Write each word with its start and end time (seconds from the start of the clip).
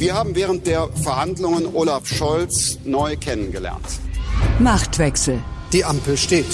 Wir 0.00 0.14
haben 0.14 0.34
während 0.34 0.66
der 0.66 0.88
Verhandlungen 0.88 1.74
Olaf 1.74 2.06
Scholz 2.06 2.78
neu 2.84 3.18
kennengelernt. 3.18 3.84
Machtwechsel. 4.58 5.42
Die 5.74 5.84
Ampel 5.84 6.16
steht. 6.16 6.46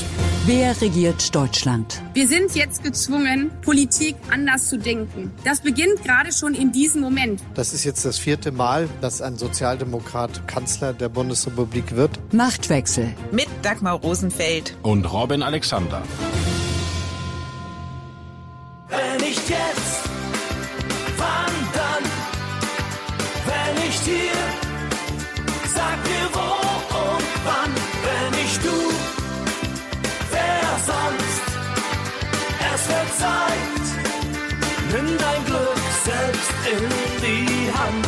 Wer 0.47 0.81
regiert 0.81 1.33
Deutschland? 1.33 2.03
Wir 2.13 2.27
sind 2.27 2.57
jetzt 2.57 2.83
gezwungen, 2.83 3.53
Politik 3.63 4.17
anders 4.33 4.67
zu 4.69 4.81
denken. 4.81 5.31
Das 5.45 5.61
beginnt 5.61 6.03
gerade 6.03 6.33
schon 6.33 6.55
in 6.55 6.73
diesem 6.73 7.01
Moment. 7.01 7.41
Das 7.55 7.73
ist 7.73 7.85
jetzt 7.85 8.05
das 8.05 8.19
vierte 8.19 8.51
Mal, 8.51 8.89
dass 9.01 9.23
ein 9.23 9.37
Sozialdemokrat 9.37 10.49
Kanzler 10.49 10.93
der 10.93 11.09
Bundesrepublik 11.09 11.95
wird. 11.95 12.19
Machtwechsel. 12.35 13.15
Mit 13.31 13.47
Dagmar 13.63 13.95
Rosenfeld 14.01 14.77
und 14.83 15.05
Robin 15.05 15.45
Alexander. 15.45 16.03
Wenn 18.89 19.21
nicht 19.21 19.49
jetzt, 19.49 19.86
nimm 34.97 35.19
dein 35.19 35.45
Glück 35.45 35.83
selbst 36.05 36.51
in 36.73 36.89
die 37.21 37.73
Hand. 37.73 38.07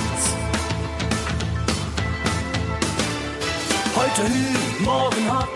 Heute 3.95 4.23
Hü, 4.23 4.85
morgen 4.85 5.33
Hot, 5.33 5.49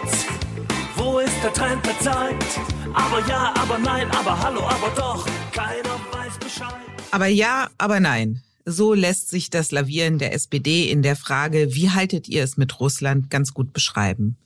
wo 0.97 1.19
ist 1.21 1.37
der 1.43 1.53
Trend 1.53 1.85
der 1.87 1.99
Zeit? 2.01 2.45
Aber 2.95 3.27
ja, 3.29 3.55
aber 3.57 3.79
nein, 3.79 4.11
aber 4.11 4.39
hallo, 4.39 4.63
aber 4.63 4.93
doch, 4.97 5.27
keiner 5.53 6.01
weiß 6.13 6.39
Bescheid. 6.39 6.75
Aber 7.11 7.27
ja, 7.27 7.69
aber 7.79 8.01
nein. 8.01 8.43
So 8.65 8.95
lässt 8.95 9.29
sich 9.29 9.51
das 9.51 9.73
Lavieren 9.73 10.19
der 10.19 10.35
SPD 10.35 10.91
in 10.91 11.03
der 11.03 11.17
Frage, 11.17 11.75
wie 11.75 11.91
haltet 11.91 12.29
ihr 12.29 12.45
es 12.45 12.57
mit 12.57 12.79
Russland, 12.79 13.29
ganz 13.29 13.55
gut 13.55 13.73
beschreiben. 13.73 14.37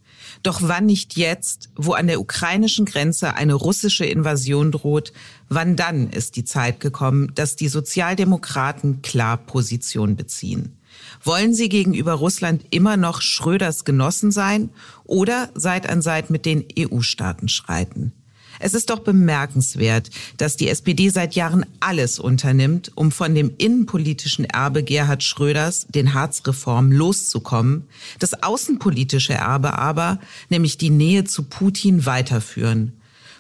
Doch 0.43 0.61
wann 0.63 0.87
nicht 0.87 1.17
jetzt, 1.17 1.71
wo 1.77 1.93
an 1.93 2.07
der 2.07 2.21
ukrainischen 2.21 2.85
Grenze 2.85 3.35
eine 3.35 3.55
russische 3.55 4.05
Invasion 4.05 4.73
droht, 4.73 5.13
wann 5.49 5.77
dann 5.77 6.11
ist 6.11 6.37
die 6.37 6.45
Zeit 6.45 6.81
gekommen, 6.81 7.33
dass 7.35 7.57
die 7.57 7.69
Sozialdemokraten 7.69 9.03
klar 9.03 9.37
Position 9.37 10.17
beziehen? 10.17 10.77
Wollen 11.23 11.55
sie 11.55 11.69
gegenüber 11.69 12.15
Russland 12.15 12.65
immer 12.71 12.97
noch 12.97 13.21
Schröders 13.21 13.85
Genossen 13.85 14.31
sein 14.31 14.71
oder 15.05 15.51
Seit 15.55 15.89
an 15.89 16.03
Seit 16.03 16.31
mit 16.31 16.47
den 16.47 16.65
EU-Staaten 16.79 17.49
schreiten? 17.49 18.13
Es 18.61 18.75
ist 18.75 18.91
doch 18.91 19.01
bemerkenswert, 19.01 20.11
dass 20.37 20.57
die 20.57 20.69
SPD 20.69 21.09
seit 21.09 21.35
Jahren 21.35 21.67
alles 21.81 22.19
unternimmt, 22.19 22.93
um 22.95 23.13
von 23.13 23.35
dem 23.35 23.53
innenpolitischen 23.59 24.45
Erbe 24.45 24.83
Gerhard 24.83 25.23
Schröders, 25.23 25.87
den 25.89 26.15
Harzreform, 26.15 26.93
loszukommen, 26.93 27.85
das 28.19 28.43
außenpolitische 28.43 29.35
Erbe 29.35 29.79
aber, 29.79 30.21
nämlich 30.49 30.79
die 30.79 30.91
Nähe 30.91 31.25
zu 31.25 31.45
Putin, 31.45 32.07
weiterführen. 32.07 32.93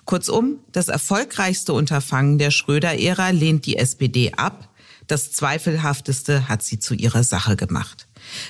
Kurzum, 0.05 0.61
das 0.71 0.89
erfolgreichste 0.89 1.73
Unterfangen 1.73 2.39
der 2.39 2.53
Schröder-Ära 2.53 3.31
lehnt 3.31 3.67
die 3.67 3.77
SPD 3.77 4.33
ab, 4.37 4.69
das 5.07 5.33
Zweifelhafteste 5.33 6.49
hat 6.49 6.63
sie 6.63 6.79
zu 6.79 6.95
ihrer 6.95 7.23
Sache 7.23 7.57
gemacht. 7.57 8.07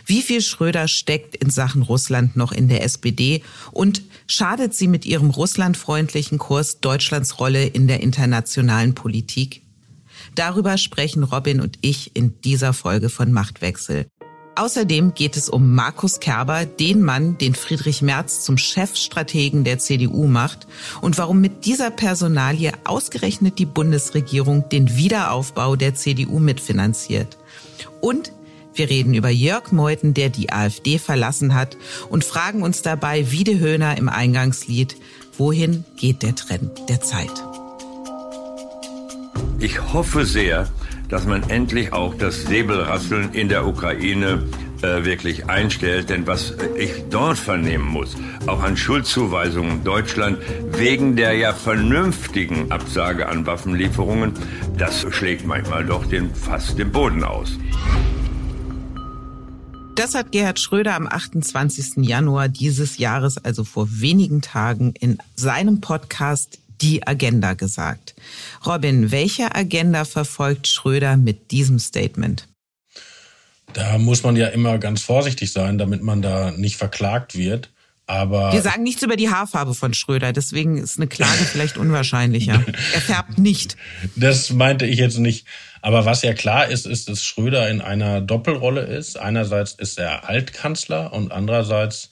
Wie 0.06 0.22
viel 0.22 0.40
Schröder 0.40 0.88
steckt 0.88 1.36
in 1.36 1.50
Sachen 1.50 1.82
Russland 1.82 2.36
noch 2.36 2.52
in 2.52 2.68
der 2.68 2.82
SPD 2.82 3.42
und 3.72 4.02
schadet 4.26 4.74
sie 4.74 4.88
mit 4.88 5.04
ihrem 5.04 5.30
russlandfreundlichen 5.30 6.38
Kurs 6.38 6.80
Deutschlands 6.80 7.38
Rolle 7.38 7.66
in 7.66 7.86
der 7.86 8.00
internationalen 8.00 8.94
Politik? 8.94 9.62
Darüber 10.34 10.76
sprechen 10.78 11.22
Robin 11.22 11.60
und 11.60 11.78
ich 11.82 12.14
in 12.14 12.40
dieser 12.42 12.72
Folge 12.72 13.08
von 13.08 13.32
Machtwechsel. 13.32 14.06
Außerdem 14.58 15.12
geht 15.12 15.36
es 15.36 15.50
um 15.50 15.74
Markus 15.74 16.18
Kerber, 16.18 16.64
den 16.64 17.02
Mann, 17.02 17.36
den 17.36 17.54
Friedrich 17.54 18.00
Merz 18.00 18.40
zum 18.40 18.56
Chefstrategen 18.56 19.64
der 19.64 19.78
CDU 19.78 20.26
macht 20.26 20.66
und 21.02 21.18
warum 21.18 21.42
mit 21.42 21.66
dieser 21.66 21.90
Personalie 21.90 22.72
ausgerechnet 22.84 23.58
die 23.58 23.66
Bundesregierung 23.66 24.66
den 24.70 24.96
Wiederaufbau 24.96 25.76
der 25.76 25.94
CDU 25.94 26.38
mitfinanziert. 26.38 27.36
Und 28.00 28.32
wir 28.72 28.88
reden 28.88 29.12
über 29.12 29.28
Jörg 29.28 29.72
Meuthen, 29.72 30.14
der 30.14 30.30
die 30.30 30.50
AfD 30.50 30.98
verlassen 30.98 31.54
hat 31.54 31.76
und 32.08 32.24
fragen 32.24 32.62
uns 32.62 32.80
dabei, 32.80 33.30
wie 33.30 33.44
de 33.44 33.58
Höhner 33.58 33.98
im 33.98 34.08
Eingangslied, 34.08 34.96
wohin 35.36 35.84
geht 35.98 36.22
der 36.22 36.34
Trend 36.34 36.88
der 36.88 37.02
Zeit? 37.02 37.44
Ich 39.58 39.92
hoffe 39.92 40.24
sehr, 40.24 40.68
dass 41.08 41.26
man 41.26 41.48
endlich 41.48 41.92
auch 41.92 42.14
das 42.14 42.42
Säbelrasseln 42.42 43.32
in 43.32 43.48
der 43.48 43.66
Ukraine 43.66 44.44
äh, 44.82 45.04
wirklich 45.04 45.48
einstellt. 45.48 46.10
Denn 46.10 46.26
was 46.26 46.54
ich 46.76 47.04
dort 47.10 47.38
vernehmen 47.38 47.86
muss, 47.86 48.16
auch 48.46 48.62
an 48.62 48.76
Schuldzuweisungen 48.76 49.84
Deutschland 49.84 50.38
wegen 50.72 51.16
der 51.16 51.34
ja 51.34 51.52
vernünftigen 51.52 52.70
Absage 52.70 53.28
an 53.28 53.46
Waffenlieferungen, 53.46 54.32
das 54.76 55.06
schlägt 55.10 55.46
manchmal 55.46 55.84
doch 55.84 56.06
den, 56.06 56.34
fast 56.34 56.78
den 56.78 56.92
Boden 56.92 57.24
aus. 57.24 57.58
Das 59.94 60.14
hat 60.14 60.30
Gerhard 60.30 60.60
Schröder 60.60 60.94
am 60.94 61.06
28. 61.06 62.04
Januar 62.06 62.50
dieses 62.50 62.98
Jahres, 62.98 63.38
also 63.38 63.64
vor 63.64 63.88
wenigen 63.90 64.42
Tagen, 64.42 64.92
in 65.00 65.16
seinem 65.36 65.80
Podcast 65.80 66.58
die 66.80 67.06
Agenda 67.06 67.54
gesagt. 67.54 68.14
Robin, 68.64 69.10
welche 69.10 69.54
Agenda 69.54 70.04
verfolgt 70.04 70.68
Schröder 70.68 71.16
mit 71.16 71.50
diesem 71.50 71.78
Statement? 71.78 72.48
Da 73.72 73.98
muss 73.98 74.22
man 74.22 74.36
ja 74.36 74.48
immer 74.48 74.78
ganz 74.78 75.02
vorsichtig 75.02 75.52
sein, 75.52 75.78
damit 75.78 76.02
man 76.02 76.22
da 76.22 76.50
nicht 76.50 76.76
verklagt 76.76 77.36
wird. 77.36 77.70
Aber 78.08 78.52
wir 78.52 78.62
sagen 78.62 78.84
nichts 78.84 79.02
über 79.02 79.16
die 79.16 79.30
Haarfarbe 79.30 79.74
von 79.74 79.92
Schröder, 79.92 80.32
deswegen 80.32 80.78
ist 80.78 80.96
eine 80.96 81.08
Klage 81.08 81.44
vielleicht 81.52 81.76
unwahrscheinlicher. 81.76 82.64
Er 82.94 83.00
färbt 83.00 83.38
nicht. 83.38 83.76
Das 84.14 84.50
meinte 84.50 84.86
ich 84.86 84.98
jetzt 84.98 85.18
nicht. 85.18 85.46
Aber 85.82 86.04
was 86.04 86.22
ja 86.22 86.32
klar 86.32 86.68
ist, 86.68 86.86
ist, 86.86 87.08
dass 87.08 87.24
Schröder 87.24 87.68
in 87.68 87.80
einer 87.80 88.20
Doppelrolle 88.20 88.82
ist. 88.82 89.18
Einerseits 89.18 89.72
ist 89.72 89.98
er 89.98 90.28
Altkanzler 90.28 91.12
und 91.12 91.32
andererseits 91.32 92.10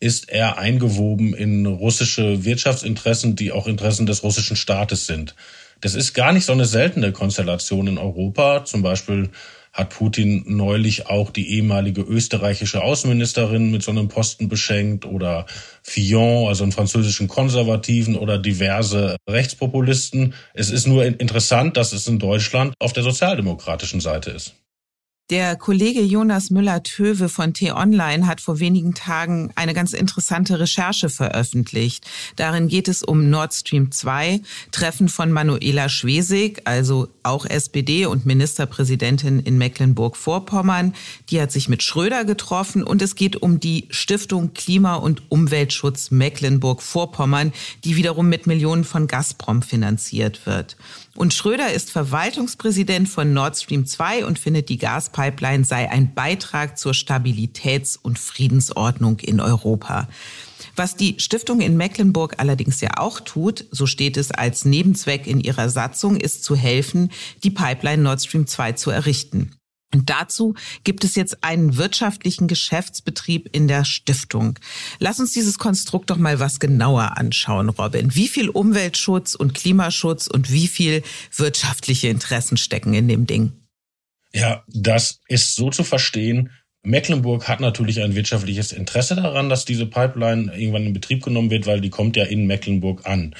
ist 0.00 0.28
er 0.28 0.58
eingewoben 0.58 1.34
in 1.34 1.66
russische 1.66 2.44
Wirtschaftsinteressen, 2.44 3.36
die 3.36 3.52
auch 3.52 3.66
Interessen 3.66 4.06
des 4.06 4.22
russischen 4.22 4.56
Staates 4.56 5.06
sind. 5.06 5.34
Das 5.80 5.94
ist 5.94 6.14
gar 6.14 6.32
nicht 6.32 6.44
so 6.44 6.52
eine 6.52 6.64
seltene 6.64 7.12
Konstellation 7.12 7.86
in 7.86 7.98
Europa. 7.98 8.64
Zum 8.64 8.82
Beispiel 8.82 9.30
hat 9.72 9.90
Putin 9.90 10.42
neulich 10.46 11.06
auch 11.06 11.30
die 11.30 11.54
ehemalige 11.54 12.00
österreichische 12.00 12.82
Außenministerin 12.82 13.70
mit 13.70 13.82
so 13.82 13.90
einem 13.90 14.08
Posten 14.08 14.48
beschenkt 14.48 15.04
oder 15.04 15.44
Fillon, 15.82 16.48
also 16.48 16.62
einen 16.62 16.72
französischen 16.72 17.28
Konservativen 17.28 18.16
oder 18.16 18.38
diverse 18.38 19.16
Rechtspopulisten. 19.28 20.32
Es 20.54 20.70
ist 20.70 20.86
nur 20.86 21.04
interessant, 21.04 21.76
dass 21.76 21.92
es 21.92 22.08
in 22.08 22.18
Deutschland 22.18 22.72
auf 22.78 22.94
der 22.94 23.02
sozialdemokratischen 23.02 24.00
Seite 24.00 24.30
ist. 24.30 24.54
Der 25.28 25.56
Kollege 25.56 26.02
Jonas 26.02 26.50
Müller-Töwe 26.50 27.28
von 27.28 27.52
T-Online 27.52 28.28
hat 28.28 28.40
vor 28.40 28.60
wenigen 28.60 28.94
Tagen 28.94 29.50
eine 29.56 29.74
ganz 29.74 29.92
interessante 29.92 30.60
Recherche 30.60 31.08
veröffentlicht. 31.08 32.06
Darin 32.36 32.68
geht 32.68 32.86
es 32.86 33.02
um 33.02 33.28
Nord 33.28 33.52
Stream 33.52 33.90
2, 33.90 34.40
Treffen 34.70 35.08
von 35.08 35.32
Manuela 35.32 35.88
Schwesig, 35.88 36.62
also 36.62 37.08
auch 37.24 37.44
SPD 37.44 38.06
und 38.06 38.24
Ministerpräsidentin 38.24 39.40
in 39.40 39.58
Mecklenburg-Vorpommern. 39.58 40.94
Die 41.30 41.40
hat 41.40 41.50
sich 41.50 41.68
mit 41.68 41.82
Schröder 41.82 42.24
getroffen 42.24 42.84
und 42.84 43.02
es 43.02 43.16
geht 43.16 43.34
um 43.34 43.58
die 43.58 43.88
Stiftung 43.90 44.54
Klima- 44.54 44.94
und 44.94 45.28
Umweltschutz 45.28 46.12
Mecklenburg-Vorpommern, 46.12 47.52
die 47.82 47.96
wiederum 47.96 48.28
mit 48.28 48.46
Millionen 48.46 48.84
von 48.84 49.08
Gazprom 49.08 49.62
finanziert 49.62 50.46
wird. 50.46 50.76
Und 51.16 51.32
Schröder 51.32 51.72
ist 51.72 51.90
Verwaltungspräsident 51.90 53.08
von 53.08 53.32
Nord 53.32 53.56
Stream 53.56 53.86
2 53.86 54.26
und 54.26 54.38
findet, 54.38 54.68
die 54.68 54.76
Gaspipeline 54.76 55.64
sei 55.64 55.90
ein 55.90 56.14
Beitrag 56.14 56.78
zur 56.78 56.92
Stabilitäts- 56.92 57.98
und 58.00 58.18
Friedensordnung 58.18 59.20
in 59.20 59.40
Europa. 59.40 60.08
Was 60.76 60.94
die 60.94 61.18
Stiftung 61.18 61.62
in 61.62 61.78
Mecklenburg 61.78 62.34
allerdings 62.36 62.82
ja 62.82 62.90
auch 62.98 63.20
tut, 63.20 63.64
so 63.70 63.86
steht 63.86 64.18
es 64.18 64.30
als 64.30 64.66
Nebenzweck 64.66 65.26
in 65.26 65.40
ihrer 65.40 65.70
Satzung, 65.70 66.16
ist 66.16 66.44
zu 66.44 66.54
helfen, 66.54 67.10
die 67.42 67.50
Pipeline 67.50 68.02
Nord 68.02 68.20
Stream 68.20 68.46
2 68.46 68.72
zu 68.72 68.90
errichten. 68.90 69.52
Und 69.94 70.10
dazu 70.10 70.54
gibt 70.84 71.04
es 71.04 71.14
jetzt 71.14 71.44
einen 71.44 71.76
wirtschaftlichen 71.76 72.48
Geschäftsbetrieb 72.48 73.48
in 73.52 73.68
der 73.68 73.84
Stiftung. 73.84 74.58
Lass 74.98 75.20
uns 75.20 75.32
dieses 75.32 75.58
Konstrukt 75.58 76.10
doch 76.10 76.16
mal 76.16 76.40
was 76.40 76.58
genauer 76.58 77.16
anschauen, 77.16 77.68
Robin. 77.68 78.14
Wie 78.14 78.28
viel 78.28 78.48
Umweltschutz 78.48 79.34
und 79.34 79.54
Klimaschutz 79.54 80.26
und 80.26 80.52
wie 80.52 80.66
viel 80.66 81.02
wirtschaftliche 81.34 82.08
Interessen 82.08 82.56
stecken 82.56 82.94
in 82.94 83.08
dem 83.08 83.26
Ding? 83.26 83.52
Ja, 84.32 84.64
das 84.68 85.20
ist 85.28 85.54
so 85.54 85.70
zu 85.70 85.84
verstehen. 85.84 86.50
Mecklenburg 86.82 87.48
hat 87.48 87.60
natürlich 87.60 88.00
ein 88.00 88.14
wirtschaftliches 88.14 88.72
Interesse 88.72 89.16
daran, 89.16 89.48
dass 89.48 89.64
diese 89.64 89.86
Pipeline 89.86 90.52
irgendwann 90.56 90.86
in 90.86 90.92
Betrieb 90.92 91.22
genommen 91.22 91.50
wird, 91.50 91.66
weil 91.66 91.80
die 91.80 91.90
kommt 91.90 92.16
ja 92.16 92.24
in 92.24 92.46
Mecklenburg 92.46 93.06
an. 93.06 93.34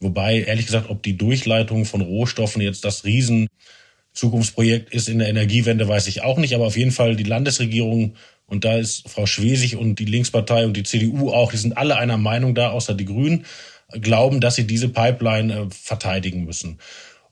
Wobei, 0.00 0.42
ehrlich 0.42 0.66
gesagt, 0.66 0.90
ob 0.90 1.02
die 1.02 1.16
Durchleitung 1.16 1.84
von 1.84 2.00
Rohstoffen 2.00 2.62
jetzt 2.62 2.84
das 2.84 3.04
Riesen 3.04 3.48
Zukunftsprojekt 4.18 4.92
ist 4.92 5.08
in 5.08 5.20
der 5.20 5.28
Energiewende, 5.28 5.86
weiß 5.86 6.08
ich 6.08 6.22
auch 6.22 6.38
nicht, 6.38 6.54
aber 6.54 6.66
auf 6.66 6.76
jeden 6.76 6.90
Fall 6.90 7.14
die 7.14 7.22
Landesregierung 7.22 8.14
und 8.46 8.64
da 8.64 8.76
ist 8.76 9.08
Frau 9.08 9.26
Schwesig 9.26 9.76
und 9.76 10.00
die 10.00 10.06
Linkspartei 10.06 10.64
und 10.64 10.76
die 10.76 10.82
CDU 10.82 11.30
auch, 11.30 11.52
die 11.52 11.58
sind 11.58 11.76
alle 11.76 11.96
einer 11.96 12.16
Meinung 12.16 12.54
da, 12.54 12.70
außer 12.70 12.94
die 12.94 13.04
Grünen, 13.04 13.44
glauben, 13.92 14.40
dass 14.40 14.56
sie 14.56 14.66
diese 14.66 14.88
Pipeline 14.88 15.54
äh, 15.54 15.66
verteidigen 15.70 16.44
müssen. 16.44 16.78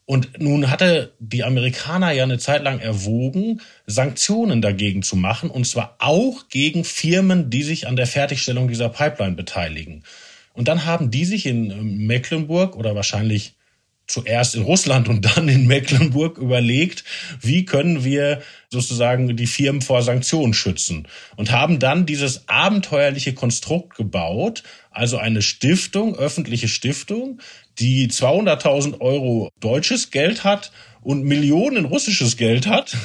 Und 0.05 0.41
nun 0.41 0.71
hatte 0.71 1.15
die 1.19 1.43
Amerikaner 1.43 2.12
ja 2.12 2.23
eine 2.23 2.38
Zeit 2.38 2.62
lang 2.62 2.79
erwogen, 2.79 3.61
Sanktionen 3.87 4.62
dagegen 4.62 5.03
zu 5.03 5.17
machen, 5.17 5.50
und 5.50 5.67
zwar 5.67 5.97
auch 5.99 6.49
gegen 6.49 6.85
Firmen, 6.85 7.50
die 7.50 7.65
sich 7.65 7.89
an 7.89 7.97
der 7.97 8.06
Fertigstellung 8.06 8.69
dieser 8.69 8.91
Pipeline 8.91 9.35
beteiligen. 9.35 10.05
Und 10.53 10.69
dann 10.69 10.85
haben 10.85 11.11
die 11.11 11.25
sich 11.25 11.47
in 11.47 11.73
ähm, 11.73 12.06
Mecklenburg 12.06 12.77
oder 12.77 12.94
wahrscheinlich 12.94 13.56
zuerst 14.06 14.55
in 14.55 14.62
Russland 14.62 15.08
und 15.08 15.37
dann 15.37 15.49
in 15.49 15.67
Mecklenburg 15.67 16.38
überlegt, 16.38 17.05
wie 17.41 17.64
können 17.64 18.05
wir 18.05 18.43
sozusagen 18.70 19.37
die 19.37 19.47
Firmen 19.47 19.82
vor 19.82 20.03
Sanktionen 20.03 20.55
schützen. 20.55 21.08
Und 21.37 21.50
haben 21.50 21.79
dann 21.79 22.06
dieses 22.06 22.49
abenteuerliche 22.49 23.35
Konstrukt 23.35 23.97
gebaut, 23.97 24.62
also 24.91 25.19
eine 25.19 25.43
Stiftung, 25.43 26.17
öffentliche 26.17 26.69
Stiftung, 26.69 27.41
die 27.79 28.08
200.000 28.08 29.00
Euro 29.00 29.50
deutsches 29.61 30.11
Geld 30.11 30.44
hat 30.44 30.73
und 31.03 31.25
Millionen 31.25 31.85
russisches 31.85 32.37
Geld 32.37 32.67
hat 32.67 32.97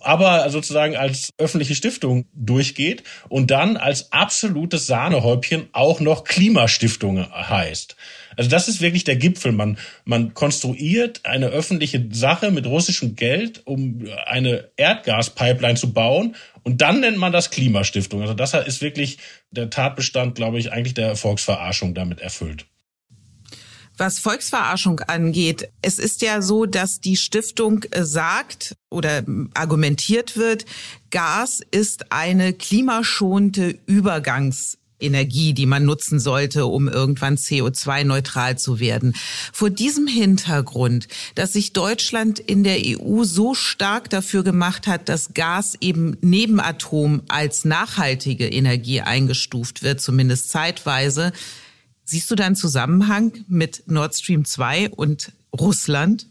aber 0.00 0.48
sozusagen 0.50 0.96
als 0.96 1.30
öffentliche 1.38 1.74
Stiftung 1.74 2.26
durchgeht 2.34 3.02
und 3.28 3.50
dann 3.50 3.76
als 3.76 4.12
absolutes 4.12 4.86
Sahnehäubchen 4.86 5.68
auch 5.72 6.00
noch 6.00 6.24
Klimastiftung 6.24 7.30
heißt. 7.32 7.96
Also 8.36 8.50
das 8.50 8.68
ist 8.68 8.80
wirklich 8.80 9.04
der 9.04 9.16
Gipfel. 9.16 9.52
Man, 9.52 9.78
man 10.04 10.34
konstruiert 10.34 11.20
eine 11.24 11.46
öffentliche 11.46 12.06
Sache 12.12 12.50
mit 12.50 12.66
russischem 12.66 13.16
Geld, 13.16 13.62
um 13.64 14.06
eine 14.26 14.68
Erdgaspipeline 14.76 15.76
zu 15.76 15.92
bauen 15.92 16.36
und 16.62 16.82
dann 16.82 17.00
nennt 17.00 17.16
man 17.16 17.32
das 17.32 17.50
Klimastiftung. 17.50 18.20
Also 18.22 18.34
das 18.34 18.52
ist 18.54 18.82
wirklich 18.82 19.18
der 19.50 19.70
Tatbestand, 19.70 20.34
glaube 20.34 20.58
ich, 20.58 20.72
eigentlich 20.72 20.94
der 20.94 21.16
Volksverarschung 21.16 21.94
damit 21.94 22.20
erfüllt. 22.20 22.66
Was 23.98 24.18
Volksverarschung 24.18 25.00
angeht, 25.00 25.70
es 25.80 25.98
ist 25.98 26.20
ja 26.20 26.42
so, 26.42 26.66
dass 26.66 27.00
die 27.00 27.16
Stiftung 27.16 27.84
äh, 27.90 28.04
sagt 28.04 28.76
oder 28.90 29.24
argumentiert 29.54 30.36
wird, 30.36 30.66
Gas 31.10 31.60
ist 31.70 32.12
eine 32.12 32.52
klimaschonende 32.52 33.78
Übergangsenergie, 33.86 35.54
die 35.54 35.64
man 35.64 35.86
nutzen 35.86 36.20
sollte, 36.20 36.66
um 36.66 36.88
irgendwann 36.88 37.36
CO2-neutral 37.36 38.58
zu 38.58 38.80
werden. 38.80 39.14
Vor 39.52 39.70
diesem 39.70 40.06
Hintergrund, 40.06 41.08
dass 41.34 41.54
sich 41.54 41.72
Deutschland 41.72 42.38
in 42.38 42.64
der 42.64 42.78
EU 42.84 43.24
so 43.24 43.54
stark 43.54 44.10
dafür 44.10 44.44
gemacht 44.44 44.86
hat, 44.86 45.08
dass 45.08 45.32
Gas 45.32 45.74
eben 45.80 46.18
neben 46.20 46.60
Atom 46.60 47.22
als 47.28 47.64
nachhaltige 47.64 48.46
Energie 48.46 49.00
eingestuft 49.00 49.82
wird, 49.82 50.02
zumindest 50.02 50.50
zeitweise, 50.50 51.32
Siehst 52.08 52.30
du 52.30 52.36
da 52.36 52.46
einen 52.46 52.54
Zusammenhang 52.54 53.32
mit 53.48 53.82
Nord 53.88 54.14
Stream 54.14 54.44
2 54.44 54.90
und 54.90 55.32
Russland? 55.52 56.28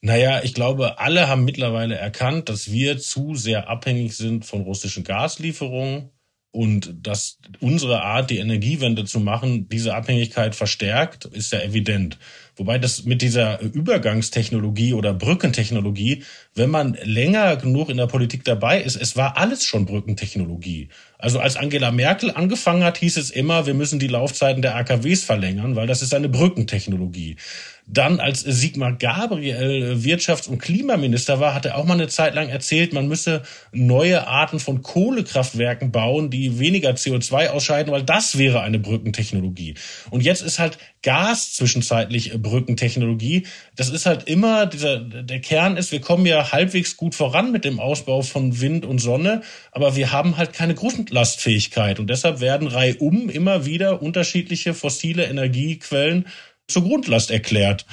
Naja, 0.00 0.42
ich 0.42 0.54
glaube, 0.54 0.98
alle 0.98 1.28
haben 1.28 1.44
mittlerweile 1.44 1.94
erkannt, 1.94 2.48
dass 2.48 2.72
wir 2.72 2.98
zu 2.98 3.36
sehr 3.36 3.68
abhängig 3.68 4.16
sind 4.16 4.44
von 4.44 4.62
russischen 4.62 5.04
Gaslieferungen 5.04 6.10
und 6.52 6.94
dass 7.02 7.38
unsere 7.60 8.02
Art, 8.02 8.28
die 8.28 8.36
Energiewende 8.36 9.06
zu 9.06 9.20
machen, 9.20 9.68
diese 9.70 9.94
Abhängigkeit 9.94 10.54
verstärkt, 10.54 11.24
ist 11.24 11.50
ja 11.50 11.60
evident. 11.60 12.18
Wobei 12.56 12.78
das 12.78 13.04
mit 13.04 13.22
dieser 13.22 13.60
Übergangstechnologie 13.62 14.92
oder 14.92 15.14
Brückentechnologie, 15.14 16.24
wenn 16.54 16.68
man 16.68 16.98
länger 17.02 17.56
genug 17.56 17.88
in 17.88 17.96
der 17.96 18.06
Politik 18.06 18.44
dabei 18.44 18.82
ist, 18.82 18.96
es 18.96 19.16
war 19.16 19.38
alles 19.38 19.64
schon 19.64 19.86
Brückentechnologie. 19.86 20.90
Also 21.18 21.40
als 21.40 21.56
Angela 21.56 21.90
Merkel 21.90 22.30
angefangen 22.30 22.84
hat, 22.84 22.98
hieß 22.98 23.16
es 23.16 23.30
immer, 23.30 23.64
wir 23.66 23.72
müssen 23.72 23.98
die 23.98 24.08
Laufzeiten 24.08 24.60
der 24.60 24.76
AKWs 24.76 25.24
verlängern, 25.24 25.74
weil 25.74 25.86
das 25.86 26.02
ist 26.02 26.12
eine 26.12 26.28
Brückentechnologie. 26.28 27.36
Dann, 27.86 28.20
als 28.20 28.40
Sigmar 28.40 28.92
Gabriel 28.92 29.96
Wirtschafts- 29.96 30.48
und 30.48 30.58
Klimaminister 30.58 31.40
war, 31.40 31.54
hat 31.54 31.66
er 31.66 31.76
auch 31.76 31.84
mal 31.84 31.94
eine 31.94 32.08
Zeit 32.08 32.34
lang 32.34 32.48
erzählt, 32.48 32.92
man 32.92 33.08
müsse 33.08 33.42
neue 33.72 34.26
Arten 34.26 34.60
von 34.60 34.82
Kohlekraftwerken 34.82 35.90
bauen, 35.90 36.30
die 36.30 36.58
weniger 36.58 36.90
CO2 36.90 37.48
ausscheiden, 37.48 37.92
weil 37.92 38.04
das 38.04 38.38
wäre 38.38 38.60
eine 38.60 38.78
Brückentechnologie. 38.78 39.74
Und 40.10 40.22
jetzt 40.22 40.42
ist 40.42 40.58
halt 40.58 40.78
Gas 41.02 41.52
zwischenzeitlich 41.54 42.32
Brückentechnologie. 42.40 43.46
Das 43.74 43.88
ist 43.88 44.06
halt 44.06 44.28
immer 44.28 44.66
dieser, 44.66 45.00
der 45.00 45.40
Kern 45.40 45.76
ist, 45.76 45.90
wir 45.90 46.00
kommen 46.00 46.24
ja 46.24 46.52
halbwegs 46.52 46.96
gut 46.96 47.16
voran 47.16 47.50
mit 47.50 47.64
dem 47.64 47.80
Ausbau 47.80 48.22
von 48.22 48.60
Wind 48.60 48.86
und 48.86 49.00
Sonne, 49.00 49.42
aber 49.72 49.96
wir 49.96 50.12
haben 50.12 50.36
halt 50.36 50.52
keine 50.52 50.74
Grundlastfähigkeit 50.74 51.98
und 51.98 52.08
deshalb 52.08 52.40
werden 52.40 52.68
reihum 52.68 53.28
immer 53.28 53.66
wieder 53.66 54.00
unterschiedliche 54.00 54.74
fossile 54.74 55.24
Energiequellen 55.24 56.26
zur 56.68 56.82
Grundlast 56.82 57.30
erklärt. 57.30 57.86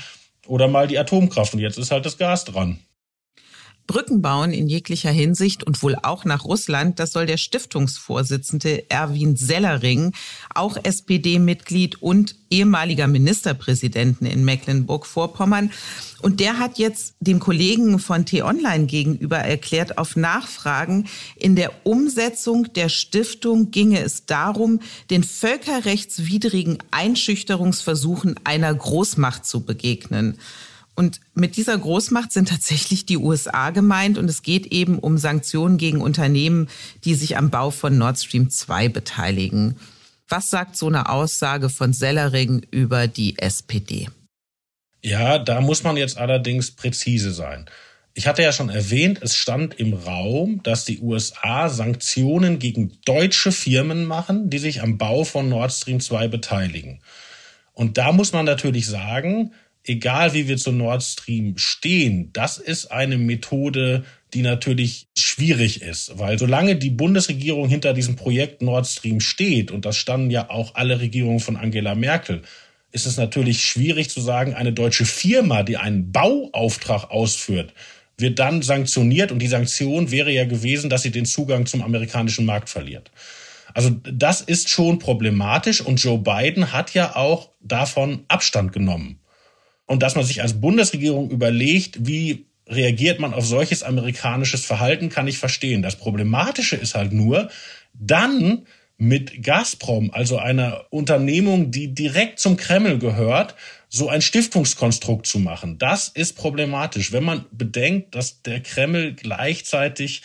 Oder 0.48 0.68
mal 0.68 0.88
die 0.88 0.98
Atomkraft 0.98 1.54
und 1.54 1.60
jetzt 1.60 1.78
ist 1.78 1.92
halt 1.92 2.06
das 2.06 2.18
Gas 2.18 2.46
dran. 2.46 2.80
Brücken 3.90 4.22
bauen 4.22 4.52
in 4.52 4.68
jeglicher 4.68 5.10
Hinsicht 5.10 5.64
und 5.64 5.82
wohl 5.82 5.96
auch 6.04 6.24
nach 6.24 6.46
Russland, 6.46 7.00
das 7.00 7.12
soll 7.12 7.26
der 7.26 7.38
Stiftungsvorsitzende 7.38 8.88
Erwin 8.92 9.36
Sellering, 9.36 10.14
auch 10.54 10.78
SPD-Mitglied 10.84 12.00
und 12.00 12.36
ehemaliger 12.52 13.08
Ministerpräsidenten 13.08 14.28
in 14.28 14.46
Mecklenburg-Vorpommern. 14.46 15.72
Und 16.22 16.40
der 16.40 16.60
hat 16.60 16.78
jetzt 16.78 17.16
dem 17.20 17.40
Kollegen 17.40 17.98
von 17.98 18.28
T-Online 18.28 18.86
gegenüber 18.86 19.40
erklärt, 19.40 19.98
auf 19.98 20.16
Nachfragen, 20.16 21.08
in 21.36 21.56
der 21.56 21.72
Umsetzung 21.84 22.72
der 22.74 22.90
Stiftung 22.90 23.72
ginge 23.72 24.02
es 24.02 24.28
darum, 24.28 24.82
den 25.10 25.24
völkerrechtswidrigen 25.24 26.78
Einschüchterungsversuchen 26.92 28.36
einer 28.44 28.72
Großmacht 28.72 29.48
zu 29.48 29.62
begegnen. 29.62 30.38
Und 31.00 31.22
mit 31.34 31.56
dieser 31.56 31.78
Großmacht 31.78 32.34
sind 32.34 32.50
tatsächlich 32.50 33.06
die 33.06 33.16
USA 33.16 33.70
gemeint 33.70 34.18
und 34.18 34.30
es 34.30 34.42
geht 34.42 34.66
eben 34.66 35.00
um 35.00 35.18
Sanktionen 35.18 35.78
gegen 35.78 36.02
Unternehmen, 36.02 36.68
die 37.06 37.16
sich 37.16 37.38
am 37.38 37.50
Bau 37.50 37.72
von 37.72 37.98
Nord 37.98 38.20
Stream 38.20 38.50
2 38.50 38.90
beteiligen. 38.90 39.78
Was 40.28 40.50
sagt 40.50 40.76
so 40.76 40.88
eine 40.88 41.08
Aussage 41.08 41.70
von 41.70 41.94
Sellering 41.94 42.66
über 42.70 43.08
die 43.08 43.40
SPD? 43.40 44.10
Ja, 45.02 45.40
da 45.40 45.62
muss 45.62 45.84
man 45.84 45.96
jetzt 45.96 46.18
allerdings 46.18 46.72
präzise 46.72 47.32
sein. 47.32 47.70
Ich 48.14 48.28
hatte 48.28 48.44
ja 48.44 48.52
schon 48.52 48.68
erwähnt, 48.68 49.20
es 49.22 49.38
stand 49.38 49.80
im 49.80 49.94
Raum, 49.94 50.62
dass 50.64 50.84
die 50.84 51.00
USA 51.00 51.70
Sanktionen 51.70 52.60
gegen 52.60 53.00
deutsche 53.06 53.54
Firmen 53.54 54.04
machen, 54.04 54.50
die 54.50 54.60
sich 54.60 54.82
am 54.82 54.98
Bau 54.98 55.24
von 55.24 55.48
Nord 55.48 55.72
Stream 55.72 56.02
2 56.02 56.28
beteiligen. 56.28 57.00
Und 57.72 57.98
da 57.98 58.12
muss 58.12 58.34
man 58.34 58.44
natürlich 58.44 58.88
sagen, 58.88 59.54
egal 59.84 60.34
wie 60.34 60.48
wir 60.48 60.58
zu 60.58 60.72
Nord 60.72 61.04
Stream 61.04 61.58
stehen, 61.58 62.32
das 62.34 62.58
ist 62.58 62.92
eine 62.92 63.18
Methode, 63.18 64.04
die 64.34 64.42
natürlich 64.42 65.08
schwierig 65.18 65.82
ist, 65.82 66.20
weil 66.20 66.38
solange 66.38 66.76
die 66.76 66.92
Bundesregierung 66.92 67.68
hinter 67.68 67.94
diesem 67.94 68.16
Projekt 68.16 68.62
Nord 68.62 68.86
Stream 68.86 69.20
steht, 69.20 69.72
und 69.72 69.86
das 69.86 69.98
standen 69.98 70.30
ja 70.30 70.50
auch 70.50 70.76
alle 70.76 71.00
Regierungen 71.00 71.40
von 71.40 71.58
Angela 71.58 71.96
Merkel, 71.96 72.44
ist 72.92 73.06
es 73.06 73.18
natürlich 73.18 73.64
schwierig 73.64 74.10
zu 74.10 74.22
sagen, 74.22 74.54
eine 74.54 74.74
deutsche 74.74 75.06
Firma, 75.06 75.64
die 75.64 75.78
einen 75.78 76.12
Bauauftrag 76.12 77.12
ausführt, 77.12 77.74
wird 78.18 78.40
dann 78.40 78.62
sanktioniert. 78.62 79.32
Und 79.32 79.40
die 79.40 79.48
Sanktion 79.48 80.12
wäre 80.12 80.32
ja 80.32 80.46
gewesen, 80.46 80.90
dass 80.90 81.04
sie 81.04 81.12
den 81.12 81.26
Zugang 81.26 81.66
zum 81.66 81.84
amerikanischen 81.84 82.46
Markt 82.46 82.70
verliert. 82.70 83.12
Also 83.74 83.92
das 84.12 84.42
ist 84.42 84.70
schon 84.70 84.98
problematisch. 84.98 85.82
Und 85.82 86.04
Joe 86.04 86.18
Biden 86.18 86.74
hat 86.74 86.94
ja 86.94 87.16
auch 87.16 87.52
davon 87.62 88.26
Abstand 88.28 88.74
genommen 88.74 89.19
und 89.90 90.04
dass 90.04 90.14
man 90.14 90.24
sich 90.24 90.44
als 90.44 90.62
Bundesregierung 90.62 91.32
überlegt, 91.32 92.06
wie 92.06 92.46
reagiert 92.68 93.20
man 93.20 93.34
auf 93.34 93.44
solches 93.44 93.82
amerikanisches 93.82 94.64
Verhalten, 94.64 95.10
kann 95.10 95.28
ich 95.28 95.40
verstehen. 95.40 95.82
Das 95.82 95.96
Problematische 95.96 96.76
ist 96.76 96.94
halt 96.94 97.12
nur, 97.12 97.50
dann 97.96 98.68
mit 98.98 99.42
Gazprom, 99.42 100.12
also 100.14 100.38
einer 100.38 100.86
Unternehmung, 100.92 101.72
die 101.72 101.96
direkt 101.96 102.40
zum 102.40 102.56
Kreml 102.56 103.00
gehört, 103.00 103.56
so 103.88 104.10
ein 104.10 104.22
Stiftungskonstrukt 104.22 105.26
zu 105.26 105.40
machen. 105.40 105.80
Das 105.80 106.08
ist 106.08 106.34
problematisch, 106.34 107.12
wenn 107.12 107.24
man 107.24 107.46
bedenkt, 107.52 108.14
dass 108.14 108.44
der 108.44 108.62
Kreml 108.62 109.14
gleichzeitig 109.14 110.22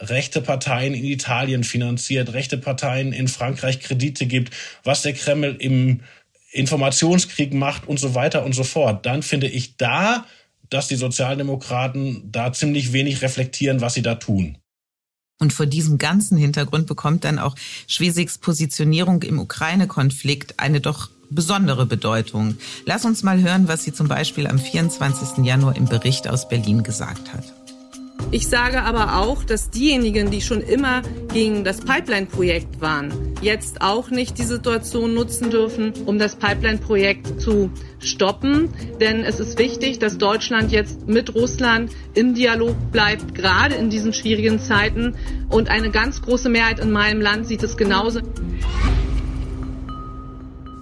rechte 0.00 0.42
Parteien 0.42 0.92
in 0.92 1.04
Italien 1.04 1.64
finanziert, 1.64 2.34
rechte 2.34 2.58
Parteien 2.58 3.14
in 3.14 3.26
Frankreich 3.26 3.80
Kredite 3.80 4.26
gibt, 4.26 4.54
was 4.84 5.00
der 5.00 5.14
Kreml 5.14 5.56
im 5.58 6.02
Informationskrieg 6.50 7.52
macht 7.52 7.86
und 7.86 7.98
so 7.98 8.14
weiter 8.14 8.44
und 8.44 8.54
so 8.54 8.64
fort, 8.64 9.04
dann 9.06 9.22
finde 9.22 9.48
ich 9.48 9.76
da, 9.76 10.24
dass 10.70 10.88
die 10.88 10.96
Sozialdemokraten 10.96 12.30
da 12.30 12.52
ziemlich 12.52 12.92
wenig 12.92 13.22
reflektieren, 13.22 13.80
was 13.80 13.94
sie 13.94 14.02
da 14.02 14.16
tun. 14.16 14.58
Und 15.40 15.52
vor 15.52 15.66
diesem 15.66 15.98
ganzen 15.98 16.36
Hintergrund 16.36 16.86
bekommt 16.86 17.24
dann 17.24 17.38
auch 17.38 17.54
Schwesigs 17.86 18.38
Positionierung 18.38 19.22
im 19.22 19.38
Ukraine-Konflikt 19.38 20.58
eine 20.58 20.80
doch 20.80 21.10
besondere 21.30 21.86
Bedeutung. 21.86 22.56
Lass 22.86 23.04
uns 23.04 23.22
mal 23.22 23.40
hören, 23.40 23.68
was 23.68 23.84
sie 23.84 23.92
zum 23.92 24.08
Beispiel 24.08 24.46
am 24.46 24.58
24. 24.58 25.44
Januar 25.44 25.76
im 25.76 25.84
Bericht 25.84 26.28
aus 26.28 26.48
Berlin 26.48 26.82
gesagt 26.82 27.32
hat. 27.32 27.57
Ich 28.30 28.46
sage 28.46 28.82
aber 28.82 29.16
auch, 29.16 29.42
dass 29.42 29.70
diejenigen, 29.70 30.30
die 30.30 30.42
schon 30.42 30.60
immer 30.60 31.00
gegen 31.32 31.64
das 31.64 31.80
Pipeline-Projekt 31.80 32.80
waren, 32.80 33.10
jetzt 33.40 33.80
auch 33.80 34.10
nicht 34.10 34.36
die 34.36 34.44
Situation 34.44 35.14
nutzen 35.14 35.50
dürfen, 35.50 35.94
um 36.04 36.18
das 36.18 36.36
Pipeline-Projekt 36.36 37.40
zu 37.40 37.70
stoppen. 38.00 38.68
Denn 39.00 39.24
es 39.24 39.40
ist 39.40 39.58
wichtig, 39.58 39.98
dass 39.98 40.18
Deutschland 40.18 40.72
jetzt 40.72 41.08
mit 41.08 41.34
Russland 41.34 41.90
im 42.14 42.34
Dialog 42.34 42.76
bleibt, 42.92 43.34
gerade 43.34 43.76
in 43.76 43.88
diesen 43.88 44.12
schwierigen 44.12 44.60
Zeiten. 44.60 45.14
Und 45.48 45.70
eine 45.70 45.90
ganz 45.90 46.20
große 46.20 46.50
Mehrheit 46.50 46.80
in 46.80 46.90
meinem 46.90 47.22
Land 47.22 47.46
sieht 47.46 47.62
es 47.62 47.78
genauso. 47.78 48.20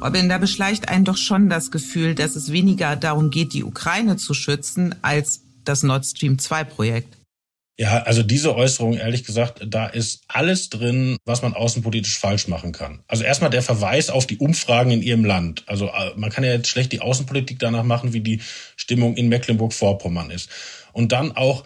Robin, 0.03 0.29
da 0.29 0.39
beschleicht 0.39 0.89
einen 0.89 1.05
doch 1.05 1.17
schon 1.17 1.49
das 1.49 1.71
Gefühl, 1.71 2.15
dass 2.17 2.35
es 2.37 2.51
weniger 2.51 2.97
darum 2.97 3.31
geht, 3.31 3.53
die 3.53 3.65
Ukraine 3.65 4.17
zu 4.17 4.35
schützen, 4.35 4.95
als 5.03 5.43
das 5.65 5.83
Nord 5.83 6.05
Stream 6.05 6.39
2 6.39 6.65
Projekt. 6.65 7.16
Ja, 7.79 8.05
also 8.05 8.23
diese 8.23 8.57
Äußerung, 8.57 8.95
ehrlich 8.95 9.25
gesagt, 9.25 9.61
da 9.67 9.87
ist 9.87 10.23
alles 10.29 10.71
drin, 10.71 11.19
was 11.27 11.43
man 11.43 11.53
außenpolitisch 11.53 12.19
falsch 12.19 12.49
machen 12.49 12.73
kann. 12.73 13.01
Also 13.07 13.23
erstmal 13.23 13.51
der 13.51 13.63
Verweis 13.63 14.09
auf 14.09 14.27
die 14.27 14.39
Umfragen 14.39 14.91
in 14.91 15.03
ihrem 15.03 15.27
Land. 15.27 15.63
Also 15.67 15.89
äh, 15.89 16.13
man 16.17 16.31
kann 16.31 16.43
ja 16.43 16.53
jetzt 16.53 16.69
schlecht 16.69 16.93
die 16.93 17.01
Außenpolitik 17.01 17.59
danach 17.59 17.83
machen, 17.83 18.15
wie 18.15 18.21
die 18.21 18.41
Stimmung 18.77 19.15
in 19.17 19.29
Mecklenburg-Vorpommern 19.29 20.31
ist. 20.31 20.49
Und 20.95 21.13
dann 21.13 21.33
auch, 21.33 21.65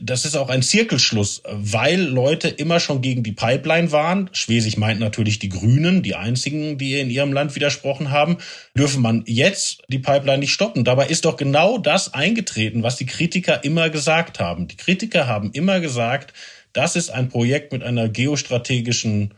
das 0.00 0.24
ist 0.24 0.36
auch 0.36 0.48
ein 0.48 0.62
Zirkelschluss, 0.62 1.42
weil 1.48 2.00
Leute 2.00 2.48
immer 2.48 2.80
schon 2.80 3.00
gegen 3.00 3.22
die 3.22 3.32
Pipeline 3.32 3.92
waren. 3.92 4.30
Schwesig 4.32 4.76
meint 4.76 5.00
natürlich 5.00 5.38
die 5.38 5.48
Grünen, 5.48 6.02
die 6.02 6.14
einzigen, 6.14 6.78
die 6.78 6.98
in 6.98 7.10
ihrem 7.10 7.32
Land 7.32 7.54
widersprochen 7.54 8.10
haben. 8.10 8.38
Dürfe 8.76 9.00
man 9.00 9.24
jetzt 9.26 9.82
die 9.88 9.98
Pipeline 9.98 10.38
nicht 10.38 10.52
stoppen? 10.52 10.84
Dabei 10.84 11.06
ist 11.06 11.24
doch 11.24 11.36
genau 11.36 11.78
das 11.78 12.14
eingetreten, 12.14 12.82
was 12.82 12.96
die 12.96 13.06
Kritiker 13.06 13.64
immer 13.64 13.90
gesagt 13.90 14.40
haben. 14.40 14.68
Die 14.68 14.76
Kritiker 14.76 15.26
haben 15.26 15.50
immer 15.52 15.80
gesagt, 15.80 16.32
das 16.72 16.96
ist 16.96 17.10
ein 17.10 17.28
Projekt 17.28 17.72
mit 17.72 17.82
einer 17.82 18.08
geostrategischen 18.08 19.34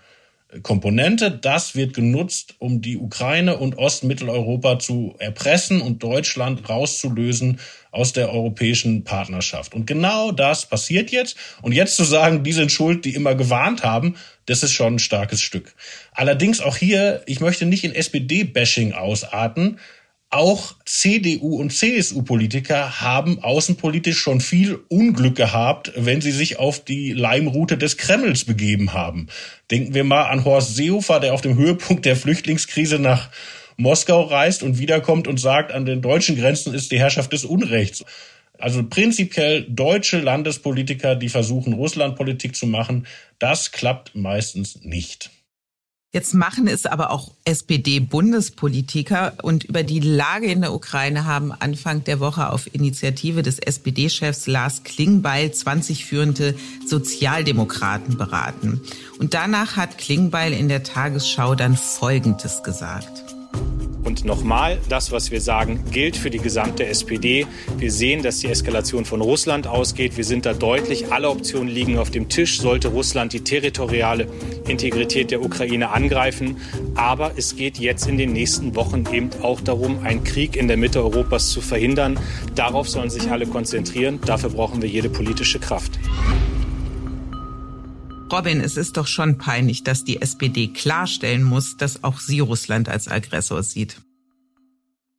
Komponente. 0.63 1.31
Das 1.31 1.75
wird 1.75 1.95
genutzt, 1.95 2.55
um 2.59 2.81
die 2.81 2.97
Ukraine 2.97 3.59
und 3.59 3.77
Ostmitteleuropa 3.77 4.79
zu 4.79 5.15
erpressen 5.19 5.81
und 5.83 6.03
Deutschland 6.03 6.69
rauszulösen 6.69 7.61
aus 7.91 8.13
der 8.15 8.33
europäischen 8.33 9.05
Partnerschaft. 9.05 9.75
Und 9.75 9.87
genau 9.87 10.33
das 10.33 10.67
passiert 10.67 11.11
jetzt. 11.11 11.37
Und 11.61 11.73
jetzt 11.73 11.97
zu 11.97 12.05
sagen, 12.05 12.45
die 12.45 12.53
sind 12.53 12.73
schuld, 12.73 13.05
die 13.05 13.15
immer 13.15 13.35
gewarnt 13.35 13.83
haben, 13.83 14.17
das 14.47 14.63
ist 14.63 14.73
schon 14.73 14.95
ein 14.95 14.99
starkes 14.99 15.43
Stück. 15.43 15.75
Allerdings 16.13 16.61
auch 16.61 16.77
hier, 16.77 17.23
ich 17.27 17.41
möchte 17.41 17.67
nicht 17.67 17.85
in 17.85 17.95
SPD-Bashing 17.95 18.95
ausarten. 18.95 19.79
Auch 20.31 20.75
CDU 20.85 21.57
und 21.57 21.73
CSU-Politiker 21.73 23.01
haben 23.01 23.43
außenpolitisch 23.43 24.19
schon 24.19 24.43
viel 24.43 24.79
Unglück 24.89 25.37
gehabt, 25.37 25.93
wenn 25.97 26.21
sie 26.21 26.33
sich 26.33 26.59
auf 26.59 26.85
die 26.85 27.15
Leimroute 27.15 27.79
des 27.79 27.97
Kremls 27.97 28.45
begeben 28.45 28.93
haben. 28.93 29.29
Denken 29.71 29.95
wir 29.95 30.05
mal 30.05 30.25
an 30.25 30.45
Horst 30.45 30.77
Seehofer, 30.77 31.21
der 31.21 31.33
auf 31.33 31.41
dem 31.41 31.57
Höhepunkt 31.57 32.05
der 32.05 32.15
Flüchtlingskrise 32.15 32.99
nach 32.99 33.31
Moskau 33.79 34.23
reist 34.23 34.63
und 34.63 34.79
wiederkommt 34.79 35.29
und 35.29 35.41
sagt, 35.41 35.73
an 35.73 35.87
den 35.87 36.03
deutschen 36.03 36.37
Grenzen 36.37 36.75
ist 36.75 36.93
die 36.93 36.99
Herrschaft 36.99 37.33
des 37.33 37.47
Unrechts. 37.47 38.05
Also 38.59 38.83
prinzipiell 38.87 39.65
deutsche 39.67 40.19
Landespolitiker, 40.19 41.17
die 41.17 41.31
versuchen, 41.31 41.73
Russlandpolitik 41.73 42.55
zu 42.55 42.67
machen, 42.67 43.07
das 43.39 43.73
klappt 43.73 44.15
meistens 44.15 44.83
nicht. 44.83 45.31
Jetzt 46.11 46.33
machen 46.33 46.69
es 46.69 46.87
aber 46.87 47.11
auch 47.11 47.33
SPD-Bundespolitiker 47.45 49.35
und 49.43 49.65
über 49.65 49.83
die 49.83 50.01
Lage 50.01 50.47
in 50.47 50.63
der 50.63 50.73
Ukraine 50.73 51.27
haben 51.27 51.53
Anfang 51.53 52.03
der 52.03 52.19
Woche 52.19 52.51
auf 52.51 52.73
Initiative 52.75 53.43
des 53.43 53.59
SPD-Chefs 53.59 54.47
Lars 54.47 54.85
Klingbeil 54.85 55.53
20 55.53 56.07
führende 56.07 56.55
Sozialdemokraten 56.87 58.17
beraten. 58.17 58.81
Und 59.19 59.35
danach 59.35 59.77
hat 59.77 59.99
Klingbeil 59.99 60.55
in 60.55 60.69
der 60.69 60.83
Tagesschau 60.83 61.55
dann 61.55 61.77
Folgendes 61.77 62.63
gesagt. 62.63 63.28
Und 64.05 64.25
nochmal, 64.25 64.79
das, 64.89 65.13
was 65.13 65.31
wir 65.31 65.41
sagen, 65.41 65.85
gilt 65.91 66.17
für 66.17 66.31
die 66.31 66.39
gesamte 66.39 66.87
SPD. 66.87 67.47
Wir 67.77 67.91
sehen, 67.91 68.23
dass 68.23 68.39
die 68.39 68.47
Eskalation 68.49 69.05
von 69.05 69.21
Russland 69.21 69.67
ausgeht. 69.67 70.17
Wir 70.17 70.25
sind 70.25 70.47
da 70.47 70.55
deutlich. 70.55 71.13
Alle 71.13 71.29
Optionen 71.29 71.69
liegen 71.69 71.99
auf 71.99 72.11
dem 72.11 72.29
Tisch. 72.29 72.61
Sollte 72.61 72.89
Russland 72.89 73.33
die 73.33 73.41
territoriale 73.41 74.27
Integrität 74.67 75.31
der 75.31 75.43
Ukraine 75.43 75.91
angreifen. 75.91 76.57
Aber 76.95 77.33
es 77.37 77.57
geht 77.57 77.79
jetzt 77.79 78.07
in 78.07 78.19
den 78.19 78.33
nächsten 78.33 78.75
Wochen 78.77 79.05
eben 79.13 79.31
auch 79.43 79.61
darum, 79.61 79.99
einen 80.05 80.25
Krieg 80.25 80.57
in 80.57 80.69
der 80.69 80.77
Mitte 80.77 81.03
Europas 81.03 81.51
zu 81.51 81.61
verhindern. 81.61 82.19
Darauf 82.55 82.89
sollen 82.89 83.11
sich 83.11 83.31
alle 83.31 83.47
konzentrieren. 83.47 84.21
Dafür 84.25 84.51
brauchen 84.51 84.81
wir 84.81 84.89
jede 84.89 85.11
politische 85.11 85.59
Kraft. 85.59 85.99
Robin, 88.33 88.61
es 88.61 88.77
ist 88.77 88.97
doch 88.97 89.07
schon 89.07 89.39
peinlich, 89.39 89.85
dass 89.85 90.05
die 90.05 90.21
SPD 90.21 90.69
klarstellen 90.69 91.43
muss, 91.43 91.77
dass 91.77 92.05
auch 92.05 92.21
sie 92.21 92.41
Russland 92.41 92.89
als 92.89 93.09
Aggressor 93.09 93.63
sieht. 93.63 93.97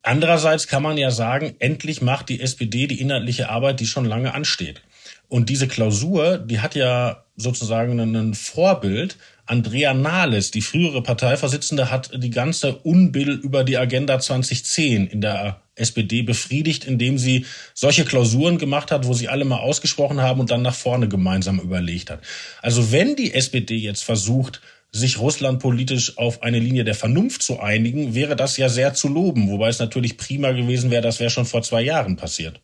Andererseits 0.02 0.66
kann 0.66 0.82
man 0.82 0.96
ja 0.96 1.10
sagen, 1.10 1.54
endlich 1.58 2.00
macht 2.00 2.28
die 2.28 2.40
SPD 2.40 2.86
die 2.86 3.00
inhaltliche 3.00 3.50
Arbeit, 3.50 3.80
die 3.80 3.86
schon 3.86 4.06
lange 4.06 4.32
ansteht. 4.32 4.82
Und 5.28 5.48
diese 5.48 5.68
Klausur, 5.68 6.38
die 6.38 6.60
hat 6.60 6.74
ja 6.74 7.24
sozusagen 7.36 7.98
ein 7.98 8.34
Vorbild. 8.34 9.18
Andrea 9.46 9.94
Nahles, 9.94 10.50
die 10.50 10.62
frühere 10.62 11.02
Parteivorsitzende, 11.02 11.90
hat 11.90 12.10
die 12.14 12.30
ganze 12.30 12.76
Unbill 12.76 13.30
über 13.30 13.64
die 13.64 13.76
Agenda 13.76 14.18
2010 14.18 15.06
in 15.06 15.20
der 15.20 15.60
SPD 15.80 16.22
befriedigt, 16.22 16.84
indem 16.84 17.18
sie 17.18 17.46
solche 17.74 18.04
Klausuren 18.04 18.58
gemacht 18.58 18.90
hat, 18.90 19.06
wo 19.06 19.14
sie 19.14 19.28
alle 19.28 19.44
mal 19.44 19.58
ausgesprochen 19.58 20.20
haben 20.20 20.40
und 20.40 20.50
dann 20.50 20.62
nach 20.62 20.74
vorne 20.74 21.08
gemeinsam 21.08 21.58
überlegt 21.58 22.10
hat. 22.10 22.20
Also 22.62 22.92
wenn 22.92 23.16
die 23.16 23.34
SPD 23.34 23.76
jetzt 23.76 24.04
versucht, 24.04 24.60
sich 24.92 25.18
Russland 25.18 25.60
politisch 25.60 26.18
auf 26.18 26.42
eine 26.42 26.58
Linie 26.58 26.84
der 26.84 26.94
Vernunft 26.94 27.42
zu 27.42 27.60
einigen, 27.60 28.14
wäre 28.14 28.36
das 28.36 28.56
ja 28.56 28.68
sehr 28.68 28.94
zu 28.94 29.08
loben, 29.08 29.48
wobei 29.48 29.68
es 29.68 29.78
natürlich 29.78 30.16
prima 30.16 30.52
gewesen 30.52 30.90
wäre, 30.90 31.02
das 31.02 31.20
wäre 31.20 31.30
schon 31.30 31.46
vor 31.46 31.62
zwei 31.62 31.82
Jahren 31.82 32.16
passiert. 32.16 32.60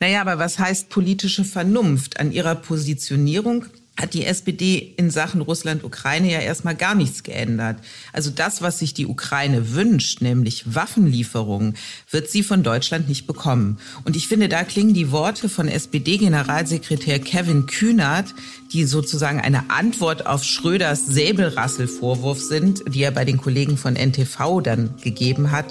Naja, 0.00 0.20
aber 0.20 0.38
was 0.38 0.58
heißt 0.58 0.88
politische 0.88 1.44
Vernunft? 1.44 2.18
An 2.18 2.32
ihrer 2.32 2.56
Positionierung 2.56 3.66
hat 3.96 4.14
die 4.14 4.24
SPD 4.24 4.94
in 4.96 5.10
Sachen 5.10 5.42
Russland-Ukraine 5.42 6.32
ja 6.32 6.40
erstmal 6.40 6.74
gar 6.74 6.94
nichts 6.94 7.22
geändert. 7.22 7.76
Also 8.12 8.30
das, 8.30 8.62
was 8.62 8.78
sich 8.78 8.94
die 8.94 9.06
Ukraine 9.06 9.74
wünscht, 9.74 10.22
nämlich 10.22 10.74
Waffenlieferungen, 10.74 11.76
wird 12.10 12.30
sie 12.30 12.42
von 12.42 12.62
Deutschland 12.62 13.08
nicht 13.08 13.26
bekommen. 13.26 13.78
Und 14.04 14.16
ich 14.16 14.28
finde, 14.28 14.48
da 14.48 14.64
klingen 14.64 14.94
die 14.94 15.12
Worte 15.12 15.48
von 15.48 15.68
SPD-Generalsekretär 15.68 17.18
Kevin 17.18 17.66
Kühnert, 17.66 18.34
die 18.72 18.84
sozusagen 18.84 19.40
eine 19.40 19.70
Antwort 19.70 20.26
auf 20.26 20.42
Schröders 20.42 21.06
Säbelrasselvorwurf 21.06 22.40
sind, 22.40 22.82
die 22.88 23.02
er 23.02 23.10
bei 23.10 23.26
den 23.26 23.36
Kollegen 23.36 23.76
von 23.76 23.94
NTV 23.94 24.62
dann 24.62 24.94
gegeben 25.02 25.50
hat, 25.50 25.66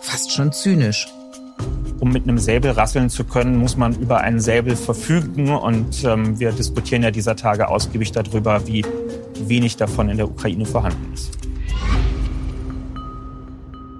fast 0.00 0.32
schon 0.32 0.52
zynisch. 0.52 1.06
Um 2.00 2.12
mit 2.12 2.24
einem 2.24 2.38
Säbel 2.38 2.70
rasseln 2.70 3.10
zu 3.10 3.24
können, 3.24 3.56
muss 3.56 3.76
man 3.76 3.98
über 4.00 4.20
einen 4.20 4.40
Säbel 4.40 4.76
verfügen. 4.76 5.50
Und 5.50 6.04
ähm, 6.04 6.38
wir 6.38 6.52
diskutieren 6.52 7.02
ja 7.02 7.10
dieser 7.10 7.36
Tage 7.36 7.68
ausgiebig 7.68 8.12
darüber, 8.12 8.66
wie 8.66 8.84
wenig 9.46 9.76
davon 9.76 10.08
in 10.08 10.16
der 10.16 10.28
Ukraine 10.28 10.64
vorhanden 10.64 11.12
ist. 11.12 11.38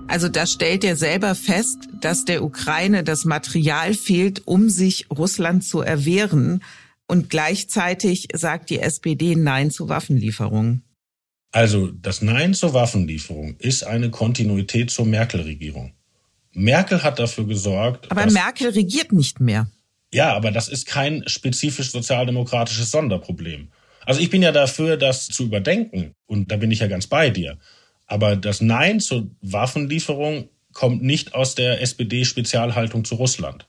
Also 0.09 0.29
da 0.29 0.47
stellt 0.47 0.85
er 0.85 0.97
selber 0.97 1.35
fest, 1.35 1.89
dass 2.01 2.25
der 2.25 2.43
Ukraine 2.43 3.05
das 3.05 3.27
Material 3.27 3.93
fehlt, 3.93 4.47
um 4.47 4.71
sich 4.71 5.07
Russland 5.11 5.65
zu 5.65 5.81
erwehren. 5.81 6.63
Und 7.07 7.29
gleichzeitig 7.31 8.29
sagt 8.33 8.71
die 8.71 8.81
SPD 8.81 9.37
Nein 9.37 9.71
zu 9.71 9.89
Waffenlieferungen. 9.89 10.83
Also 11.53 11.89
das 11.89 12.23
Nein 12.23 12.55
zur 12.55 12.75
Waffenlieferung 12.75 13.57
ist 13.59 13.85
eine 13.85 14.11
Kontinuität 14.11 14.91
zur 14.91 15.07
Merkel-Regierung. 15.07 15.93
Merkel 16.59 17.03
hat 17.03 17.19
dafür 17.19 17.47
gesorgt. 17.47 18.11
Aber 18.11 18.31
Merkel 18.31 18.71
regiert 18.71 19.13
nicht 19.13 19.41
mehr. 19.41 19.71
Ja, 20.13 20.35
aber 20.35 20.51
das 20.51 20.69
ist 20.69 20.87
kein 20.87 21.23
spezifisch 21.27 21.91
sozialdemokratisches 21.91 22.91
Sonderproblem. 22.91 23.69
Also 24.05 24.21
ich 24.21 24.31
bin 24.31 24.43
ja 24.43 24.53
dafür, 24.53 24.97
das 24.97 25.27
zu 25.27 25.45
überdenken. 25.45 26.15
Und 26.27 26.51
da 26.51 26.57
bin 26.57 26.71
ich 26.71 26.79
ja 26.79 26.87
ganz 26.87 27.07
bei 27.07 27.31
dir. 27.31 27.59
Aber 28.07 28.37
das 28.37 28.61
Nein 28.61 29.01
zur 29.01 29.31
Waffenlieferung 29.43 30.49
kommt 30.73 31.03
nicht 31.03 31.35
aus 31.35 31.55
der 31.55 31.83
SPD-Spezialhaltung 31.83 33.05
zu 33.05 33.17
Russland. 33.17 33.69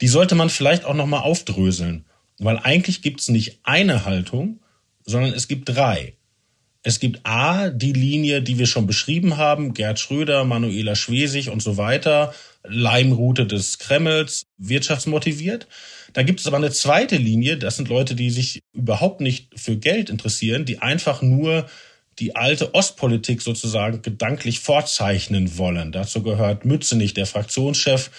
Die 0.00 0.08
sollte 0.08 0.34
man 0.34 0.50
vielleicht 0.50 0.84
auch 0.84 0.94
nochmal 0.94 1.22
aufdröseln. 1.22 2.04
Weil 2.38 2.58
eigentlich 2.58 3.00
gibt 3.02 3.20
es 3.20 3.28
nicht 3.28 3.60
eine 3.62 4.04
Haltung, 4.04 4.60
sondern 5.04 5.32
es 5.32 5.48
gibt 5.48 5.70
drei. 5.70 6.17
Es 6.82 7.00
gibt 7.00 7.20
A, 7.24 7.70
die 7.70 7.92
Linie, 7.92 8.40
die 8.40 8.58
wir 8.58 8.66
schon 8.66 8.86
beschrieben 8.86 9.36
haben, 9.36 9.74
Gerd 9.74 9.98
Schröder, 9.98 10.44
Manuela 10.44 10.94
Schwesig 10.94 11.50
und 11.50 11.60
so 11.60 11.76
weiter, 11.76 12.32
Leimroute 12.62 13.46
des 13.46 13.78
Kremls, 13.78 14.46
wirtschaftsmotiviert. 14.58 15.66
Da 16.12 16.22
gibt 16.22 16.40
es 16.40 16.46
aber 16.46 16.56
eine 16.56 16.70
zweite 16.70 17.16
Linie, 17.16 17.58
das 17.58 17.76
sind 17.76 17.88
Leute, 17.88 18.14
die 18.14 18.30
sich 18.30 18.60
überhaupt 18.72 19.20
nicht 19.20 19.48
für 19.58 19.76
Geld 19.76 20.08
interessieren, 20.08 20.64
die 20.64 20.78
einfach 20.78 21.20
nur 21.20 21.66
die 22.18 22.36
alte 22.36 22.74
Ostpolitik 22.74 23.42
sozusagen 23.42 24.02
gedanklich 24.02 24.60
vorzeichnen 24.60 25.58
wollen. 25.58 25.92
Dazu 25.92 26.22
gehört 26.22 26.64
Mützenich, 26.64 27.14
der 27.14 27.26
Fraktionschef, 27.26 28.10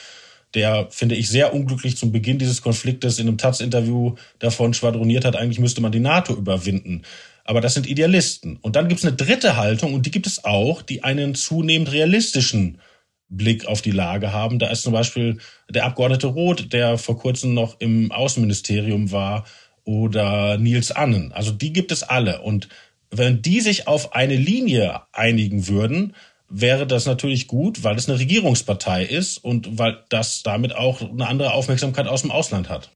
der, 0.54 0.88
finde 0.90 1.16
ich, 1.16 1.30
sehr 1.30 1.54
unglücklich 1.54 1.98
zum 1.98 2.12
Beginn 2.12 2.40
dieses 2.40 2.62
Konfliktes 2.62 3.20
in 3.20 3.28
einem 3.28 3.38
Taz-Interview 3.38 4.16
davon 4.40 4.74
schwadroniert 4.74 5.26
hat, 5.26 5.36
eigentlich 5.36 5.60
müsste 5.60 5.82
man 5.82 5.92
die 5.92 6.00
NATO 6.00 6.34
überwinden. 6.34 7.04
Aber 7.50 7.62
das 7.62 7.74
sind 7.74 7.88
Idealisten. 7.88 8.58
Und 8.58 8.76
dann 8.76 8.88
gibt 8.90 9.00
es 9.00 9.06
eine 9.08 9.16
dritte 9.16 9.58
Haltung, 9.58 9.96
und 9.96 10.06
die 10.06 10.12
gibt 10.12 10.28
es 10.28 10.46
auch, 10.46 10.84
die 10.84 11.04
einen 11.04 11.34
zunehmend 11.34 11.92
realistischen 11.92 12.80
Blick 13.28 13.66
auf 13.66 13.82
die 13.82 13.90
Lage 13.90 14.32
haben. 14.32 14.60
Da 14.60 14.68
ist 14.68 14.84
zum 14.84 14.94
Beispiel 14.94 15.40
der 15.68 15.86
Abgeordnete 15.86 16.28
Roth, 16.28 16.72
der 16.72 17.00
vor 17.00 17.18
kurzem 17.18 17.56
noch 17.56 17.80
im 17.80 18.12
Außenministerium 18.12 19.12
war, 19.12 19.46
oder 19.84 20.60
Nils 20.60 20.92
Annen. 20.92 21.32
Also 21.32 21.52
die 21.52 21.74
gibt 21.74 21.92
es 21.92 22.04
alle. 22.04 22.44
Und 22.44 22.70
wenn 23.10 23.42
die 23.42 23.62
sich 23.62 23.88
auf 23.88 24.14
eine 24.14 24.36
Linie 24.36 25.02
einigen 25.12 25.68
würden, 25.68 26.14
wäre 26.50 26.86
das 26.86 27.08
natürlich 27.08 27.48
gut, 27.48 27.84
weil 27.84 27.96
es 27.96 28.08
eine 28.08 28.20
Regierungspartei 28.20 29.06
ist 29.06 29.40
und 29.40 29.80
weil 29.80 30.04
das 30.10 30.44
damit 30.44 30.76
auch 30.76 31.02
eine 31.02 31.28
andere 31.28 31.54
Aufmerksamkeit 31.54 32.06
aus 32.06 32.22
dem 32.22 32.30
Ausland 32.30 32.70
hat. 32.70 32.92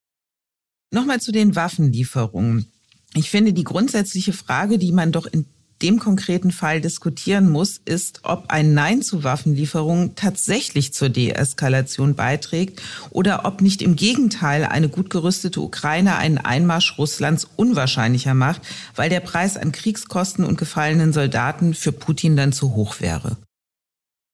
Nochmal 0.91 1.19
zu 1.19 1.31
den 1.31 1.55
Waffenlieferungen. 1.55 2.71
Ich 3.15 3.29
finde, 3.29 3.53
die 3.53 3.63
grundsätzliche 3.63 4.33
Frage, 4.33 4.77
die 4.77 4.91
man 4.91 5.11
doch 5.11 5.25
in 5.25 5.45
dem 5.83 5.99
konkreten 5.99 6.51
Fall 6.51 6.79
diskutieren 6.79 7.49
muss, 7.49 7.79
ist, 7.83 8.21
ob 8.23 8.45
ein 8.49 8.73
Nein 8.73 9.01
zu 9.01 9.23
Waffenlieferungen 9.23 10.15
tatsächlich 10.15 10.93
zur 10.93 11.09
Deeskalation 11.09 12.15
beiträgt 12.15 12.81
oder 13.09 13.45
ob 13.45 13.61
nicht 13.61 13.81
im 13.81 13.95
Gegenteil 13.95 14.63
eine 14.63 14.87
gut 14.87 15.09
gerüstete 15.09 15.59
Ukraine 15.59 16.15
einen 16.15 16.37
Einmarsch 16.37 16.97
Russlands 16.97 17.47
unwahrscheinlicher 17.57 18.33
macht, 18.33 18.61
weil 18.95 19.09
der 19.09 19.19
Preis 19.19 19.57
an 19.57 19.73
Kriegskosten 19.73 20.45
und 20.45 20.57
gefallenen 20.57 21.11
Soldaten 21.11 21.73
für 21.73 21.91
Putin 21.91 22.37
dann 22.37 22.53
zu 22.53 22.75
hoch 22.75 23.01
wäre. 23.01 23.37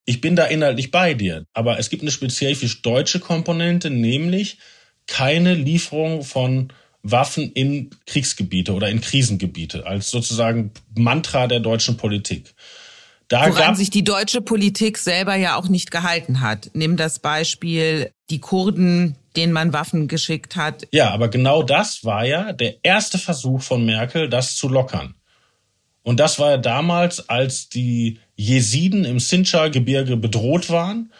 Ich 0.06 0.20
bin 0.20 0.36
da 0.36 0.44
inhaltlich 0.44 0.90
bei 0.90 1.14
dir, 1.14 1.44
aber 1.52 1.78
es 1.78 1.90
gibt 1.90 2.02
eine 2.02 2.12
spezifisch 2.12 2.82
deutsche 2.82 3.18
Komponente, 3.18 3.90
nämlich 3.90 4.58
keine 5.06 5.54
Lieferung 5.54 6.22
von 6.22 6.72
Waffen 7.02 7.50
in 7.52 7.90
Kriegsgebiete 8.06 8.74
oder 8.74 8.88
in 8.88 9.00
Krisengebiete 9.00 9.86
als 9.86 10.10
sozusagen 10.10 10.72
Mantra 10.94 11.46
der 11.46 11.60
deutschen 11.60 11.96
Politik. 11.96 12.54
Da 13.28 13.48
Woran 13.48 13.76
sich 13.76 13.90
die 13.90 14.02
deutsche 14.02 14.40
Politik 14.40 14.98
selber 14.98 15.36
ja 15.36 15.56
auch 15.56 15.68
nicht 15.68 15.92
gehalten 15.92 16.40
hat. 16.40 16.70
Nimm 16.74 16.96
das 16.96 17.20
Beispiel 17.20 18.10
die 18.28 18.40
Kurden, 18.40 19.14
denen 19.36 19.52
man 19.52 19.72
Waffen 19.72 20.08
geschickt 20.08 20.56
hat. 20.56 20.88
Ja, 20.90 21.10
aber 21.10 21.28
genau 21.28 21.62
das 21.62 22.04
war 22.04 22.26
ja 22.26 22.52
der 22.52 22.76
erste 22.82 23.18
Versuch 23.18 23.62
von 23.62 23.84
Merkel, 23.86 24.28
das 24.28 24.56
zu 24.56 24.68
lockern. 24.68 25.14
Und 26.02 26.18
das 26.18 26.38
war 26.38 26.50
ja 26.50 26.56
damals, 26.56 27.28
als 27.28 27.68
die 27.68 28.18
Jesiden 28.34 29.04
im 29.04 29.20
Sinjar-Gebirge 29.20 30.16
bedroht 30.16 30.70
waren. 30.70 31.12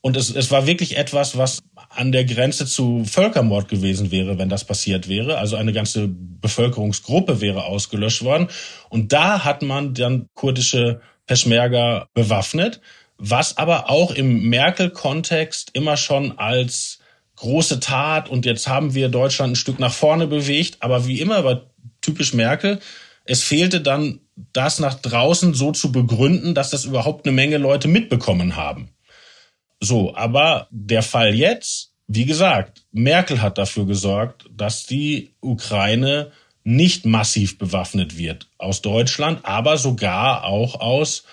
Und 0.00 0.16
es, 0.16 0.30
es 0.30 0.50
war 0.50 0.66
wirklich 0.66 0.96
etwas, 0.96 1.36
was 1.36 1.60
an 1.90 2.12
der 2.12 2.24
Grenze 2.24 2.66
zu 2.66 3.04
Völkermord 3.04 3.68
gewesen 3.68 4.10
wäre, 4.10 4.38
wenn 4.38 4.48
das 4.48 4.64
passiert 4.64 5.08
wäre. 5.08 5.38
Also 5.38 5.56
eine 5.56 5.72
ganze 5.72 6.08
Bevölkerungsgruppe 6.08 7.40
wäre 7.40 7.64
ausgelöscht 7.64 8.22
worden. 8.22 8.48
Und 8.90 9.12
da 9.12 9.44
hat 9.44 9.62
man 9.62 9.94
dann 9.94 10.26
kurdische 10.34 11.00
Peschmerga 11.26 12.06
bewaffnet, 12.14 12.80
was 13.18 13.58
aber 13.58 13.90
auch 13.90 14.12
im 14.12 14.48
Merkel-Kontext 14.48 15.70
immer 15.72 15.96
schon 15.96 16.38
als 16.38 17.00
große 17.36 17.80
Tat 17.80 18.28
und 18.28 18.46
jetzt 18.46 18.68
haben 18.68 18.94
wir 18.94 19.08
Deutschland 19.08 19.52
ein 19.52 19.56
Stück 19.56 19.78
nach 19.78 19.92
vorne 19.92 20.26
bewegt. 20.26 20.78
Aber 20.80 21.06
wie 21.06 21.20
immer 21.20 21.44
war 21.44 21.66
typisch 22.00 22.34
Merkel, 22.34 22.80
es 23.24 23.42
fehlte 23.42 23.80
dann 23.80 24.20
das 24.52 24.78
nach 24.78 24.94
draußen 24.94 25.54
so 25.54 25.72
zu 25.72 25.92
begründen, 25.92 26.54
dass 26.54 26.70
das 26.70 26.84
überhaupt 26.84 27.26
eine 27.26 27.34
Menge 27.34 27.58
Leute 27.58 27.88
mitbekommen 27.88 28.56
haben. 28.56 28.90
So, 29.80 30.14
aber 30.14 30.68
der 30.70 31.02
Fall 31.02 31.34
jetzt, 31.34 31.92
wie 32.06 32.24
gesagt, 32.24 32.82
Merkel 32.92 33.42
hat 33.42 33.58
dafür 33.58 33.86
gesorgt, 33.86 34.46
dass 34.50 34.86
die 34.86 35.34
Ukraine 35.40 36.32
nicht 36.64 37.06
massiv 37.06 37.58
bewaffnet 37.58 38.18
wird 38.18 38.48
aus 38.58 38.82
Deutschland, 38.82 39.40
aber 39.44 39.78
sogar 39.78 40.44
auch 40.44 40.80
aus 40.80 41.24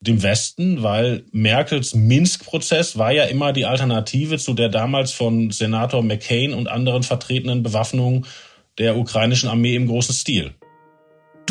dem 0.00 0.22
Westen, 0.22 0.82
weil 0.82 1.24
Merkels 1.30 1.94
Minsk-Prozess 1.94 2.98
war 2.98 3.12
ja 3.12 3.24
immer 3.24 3.52
die 3.52 3.66
Alternative 3.66 4.36
zu 4.38 4.52
der 4.52 4.68
damals 4.68 5.12
von 5.12 5.50
Senator 5.50 6.02
McCain 6.02 6.52
und 6.54 6.68
anderen 6.68 7.04
vertretenen 7.04 7.62
Bewaffnung 7.62 8.26
der 8.78 8.96
ukrainischen 8.96 9.48
Armee 9.48 9.76
im 9.76 9.86
großen 9.86 10.14
Stil. 10.14 10.54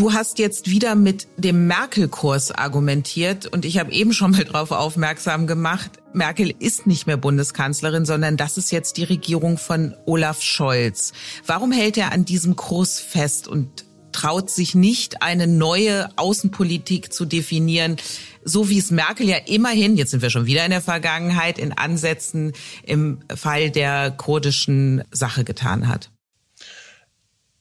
Du 0.02 0.14
hast 0.14 0.40
jetzt 0.40 0.68
wieder 0.68 0.96
mit 0.96 1.28
dem 1.38 1.68
Merkel-Kurs 1.68 2.50
argumentiert 2.52 3.46
und 3.46 3.66
ich 3.66 3.78
habe 3.78 3.92
eben 3.92 4.14
schon 4.14 4.32
mal 4.32 4.46
darauf 4.46 4.72
aufmerksam 4.72 5.46
gemacht, 5.46 5.92
Merkel 6.12 6.52
ist 6.58 6.88
nicht 6.88 7.06
mehr 7.06 7.18
Bundeskanzlerin, 7.18 8.04
sondern 8.04 8.36
das 8.36 8.58
ist 8.58 8.72
jetzt 8.72 8.98
die 8.98 9.04
Regierung 9.04 9.60
von 9.60 9.94
Olaf 10.08 10.42
Scholz. 10.42 11.14
Warum 11.46 11.72
hält 11.72 11.98
er 11.98 12.14
an 12.14 12.26
diesem 12.26 12.56
Kurs 12.56 13.00
fest 13.00 13.48
und 13.48 13.86
traut 14.12 14.50
sich 14.50 14.74
nicht, 14.74 15.22
eine 15.22 15.46
neue 15.46 16.10
Außenpolitik 16.16 17.14
zu 17.14 17.26
definieren, 17.26 17.98
so 18.44 18.70
wie 18.70 18.80
es 18.80 18.90
Merkel 18.90 19.30
ja 19.30 19.38
immerhin, 19.46 19.98
jetzt 19.98 20.10
sind 20.10 20.24
wir 20.24 20.32
schon 20.32 20.48
wieder 20.48 20.66
in 20.66 20.72
der 20.72 20.82
Vergangenheit, 20.82 21.60
in 21.60 21.74
Ansätzen 21.74 22.54
im 22.82 23.20
Fall 23.36 23.70
der 23.70 24.10
kurdischen 24.10 25.04
Sache 25.12 25.44
getan 25.44 25.88
hat? 25.88 26.10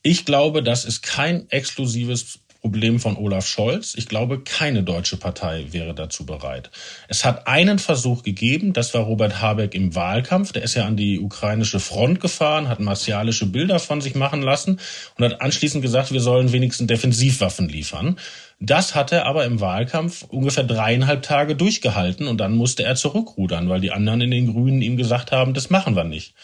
Ich 0.02 0.24
glaube, 0.24 0.62
das 0.62 0.86
ist 0.86 1.02
kein 1.02 1.50
exklusives 1.50 2.40
Problem 2.62 3.00
von 3.00 3.16
Olaf 3.16 3.46
Scholz. 3.46 3.94
Ich 3.94 4.06
glaube, 4.06 4.40
keine 4.40 4.82
deutsche 4.82 5.16
Partei 5.16 5.66
wäre 5.70 5.94
dazu 5.94 6.24
bereit. 6.24 6.70
Es 7.08 7.24
hat 7.24 7.46
einen 7.46 7.78
Versuch 7.78 8.22
gegeben, 8.22 8.72
das 8.74 8.92
war 8.94 9.02
Robert 9.02 9.40
Habeck 9.40 9.74
im 9.74 9.94
Wahlkampf. 9.94 10.52
Der 10.52 10.62
ist 10.62 10.74
ja 10.74 10.86
an 10.86 10.96
die 10.96 11.20
ukrainische 11.20 11.80
Front 11.80 12.20
gefahren, 12.20 12.68
hat 12.68 12.80
martialische 12.80 13.46
Bilder 13.46 13.78
von 13.78 14.00
sich 14.00 14.14
machen 14.14 14.42
lassen 14.42 14.78
und 15.16 15.24
hat 15.24 15.40
anschließend 15.40 15.82
gesagt, 15.82 16.12
wir 16.12 16.20
sollen 16.20 16.52
wenigstens 16.52 16.86
Defensivwaffen 16.86 17.68
liefern. 17.68 18.18
Das 18.58 18.94
hat 18.94 19.12
er 19.12 19.24
aber 19.24 19.46
im 19.46 19.60
Wahlkampf 19.60 20.24
ungefähr 20.28 20.64
dreieinhalb 20.64 21.22
Tage 21.22 21.56
durchgehalten 21.56 22.26
und 22.26 22.38
dann 22.38 22.52
musste 22.52 22.84
er 22.84 22.94
zurückrudern, 22.94 23.70
weil 23.70 23.80
die 23.80 23.92
anderen 23.92 24.20
in 24.20 24.30
den 24.30 24.52
Grünen 24.52 24.82
ihm 24.82 24.98
gesagt 24.98 25.32
haben, 25.32 25.54
das 25.54 25.70
machen 25.70 25.96
wir 25.96 26.04
nicht. 26.04 26.34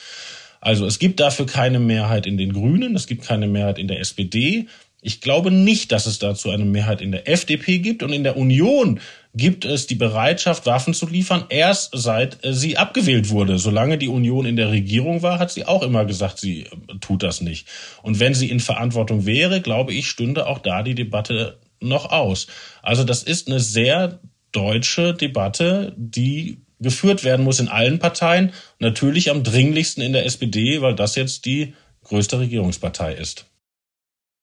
Also 0.60 0.86
es 0.86 0.98
gibt 0.98 1.20
dafür 1.20 1.46
keine 1.46 1.78
Mehrheit 1.78 2.26
in 2.26 2.36
den 2.36 2.52
Grünen, 2.52 2.96
es 2.96 3.06
gibt 3.06 3.24
keine 3.24 3.46
Mehrheit 3.46 3.78
in 3.78 3.88
der 3.88 4.00
SPD. 4.00 4.66
Ich 5.02 5.20
glaube 5.20 5.50
nicht, 5.50 5.92
dass 5.92 6.06
es 6.06 6.18
dazu 6.18 6.50
eine 6.50 6.64
Mehrheit 6.64 7.00
in 7.00 7.12
der 7.12 7.28
FDP 7.28 7.78
gibt 7.78 8.02
und 8.02 8.12
in 8.12 8.24
der 8.24 8.36
Union 8.36 9.00
gibt 9.34 9.64
es 9.64 9.86
die 9.86 9.94
Bereitschaft, 9.94 10.66
Waffen 10.66 10.94
zu 10.94 11.06
liefern, 11.06 11.44
erst 11.50 11.90
seit 11.92 12.44
äh, 12.44 12.52
sie 12.52 12.78
abgewählt 12.78 13.30
wurde. 13.30 13.58
Solange 13.58 13.98
die 13.98 14.08
Union 14.08 14.46
in 14.46 14.56
der 14.56 14.70
Regierung 14.70 15.22
war, 15.22 15.38
hat 15.38 15.50
sie 15.50 15.66
auch 15.66 15.82
immer 15.82 16.06
gesagt, 16.06 16.38
sie 16.38 16.62
äh, 16.62 16.68
tut 17.00 17.22
das 17.22 17.40
nicht. 17.40 17.68
Und 18.02 18.18
wenn 18.18 18.34
sie 18.34 18.50
in 18.50 18.60
Verantwortung 18.60 19.26
wäre, 19.26 19.60
glaube 19.60 19.92
ich, 19.92 20.08
stünde 20.08 20.46
auch 20.46 20.58
da 20.58 20.82
die 20.82 20.94
Debatte 20.94 21.58
noch 21.80 22.10
aus. 22.10 22.46
Also 22.82 23.04
das 23.04 23.22
ist 23.22 23.48
eine 23.48 23.60
sehr 23.60 24.20
deutsche 24.52 25.12
Debatte, 25.12 25.94
die 25.98 26.62
geführt 26.80 27.24
werden 27.24 27.44
muss 27.44 27.60
in 27.60 27.68
allen 27.68 27.98
Parteien. 27.98 28.52
Natürlich 28.78 29.30
am 29.30 29.42
dringlichsten 29.42 30.02
in 30.02 30.12
der 30.12 30.26
SPD, 30.26 30.82
weil 30.82 30.94
das 30.94 31.16
jetzt 31.16 31.44
die 31.44 31.74
größte 32.04 32.38
Regierungspartei 32.38 33.14
ist. 33.14 33.46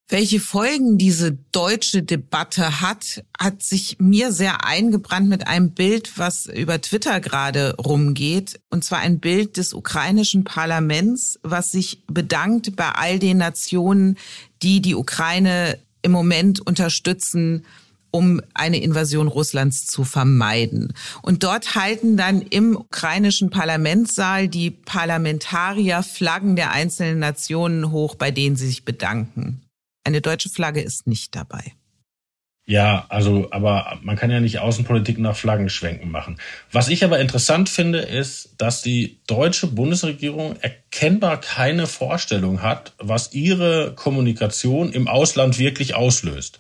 Welche 0.10 0.42
Folgen 0.42 0.98
diese 0.98 1.32
deutsche 1.54 2.04
Debatte 2.04 2.82
hat, 2.82 3.24
hat 3.40 3.64
sich 3.64 3.98
mir 4.00 4.34
sehr 4.34 4.66
eingebrannt 4.66 5.30
mit 5.30 5.48
einem 5.48 5.72
Bild, 5.72 6.18
was 6.18 6.46
über 6.46 6.82
Twitter 6.82 7.22
gerade 7.22 7.76
rumgeht. 7.78 8.60
Und 8.70 8.84
zwar 8.84 9.00
ein 9.00 9.20
Bild 9.20 9.56
des 9.56 9.74
ukrainischen 9.74 10.44
Parlaments, 10.44 11.40
was 11.42 11.72
sich 11.72 12.04
bedankt 12.08 12.76
bei 12.76 12.90
all 12.90 13.18
den 13.18 13.38
Nationen, 13.38 14.18
die 14.62 14.82
die 14.82 14.96
Ukraine 14.96 15.80
im 16.02 16.12
Moment 16.12 16.60
unterstützen, 16.60 17.66
um 18.16 18.42
eine 18.54 18.78
Invasion 18.78 19.28
Russlands 19.28 19.88
zu 19.88 20.04
vermeiden. 20.04 20.94
Und 21.24 21.44
dort 21.44 21.74
halten 21.74 22.16
dann 22.16 22.44
im 22.44 22.76
ukrainischen 22.76 23.50
Parlamentssaal 23.50 24.48
die 24.48 24.70
Parlamentarier 24.70 26.04
Flaggen 26.04 26.56
der 26.56 26.72
einzelnen 26.72 27.18
Nationen 27.18 27.92
hoch, 27.92 28.14
bei 28.14 28.30
denen 28.30 28.56
sie 28.56 28.68
sich 28.68 28.86
bedanken. 28.86 29.64
Eine 30.04 30.22
deutsche 30.22 30.50
Flagge 30.50 30.82
ist 30.82 31.08
nicht 31.08 31.36
dabei. 31.36 31.74
Ja, 32.66 33.08
also, 33.10 33.50
aber 33.52 33.98
man 34.04 34.16
kann 34.16 34.32
ja 34.32 34.40
nicht 34.40 34.60
Außenpolitik 34.60 35.18
nach 35.18 35.36
Flaggenschwenken 35.36 36.10
machen. 36.10 36.38
Was 36.72 36.88
ich 36.90 37.04
aber 37.04 37.20
interessant 37.20 37.68
finde, 37.68 38.00
ist, 38.00 38.54
dass 38.58 38.82
die 38.84 39.20
deutsche 39.28 39.68
Bundesregierung 39.68 40.56
erkennbar 40.62 41.42
keine 41.42 41.88
Vorstellung 41.88 42.62
hat, 42.62 42.94
was 43.00 43.34
ihre 43.34 43.94
Kommunikation 43.96 44.94
im 44.94 45.08
Ausland 45.08 45.58
wirklich 45.58 45.96
auslöst 45.96 46.60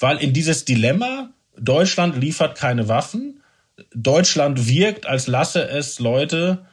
weil 0.00 0.16
in 0.18 0.32
dieses 0.32 0.64
Dilemma, 0.64 1.30
Deutschland 1.56 2.16
liefert 2.16 2.58
keine 2.58 2.88
Waffen, 2.88 3.42
Deutschland 3.94 4.66
wirkt, 4.68 5.06
als 5.06 5.26
lasse 5.26 5.68
es 5.68 6.00
Leute, 6.00 6.66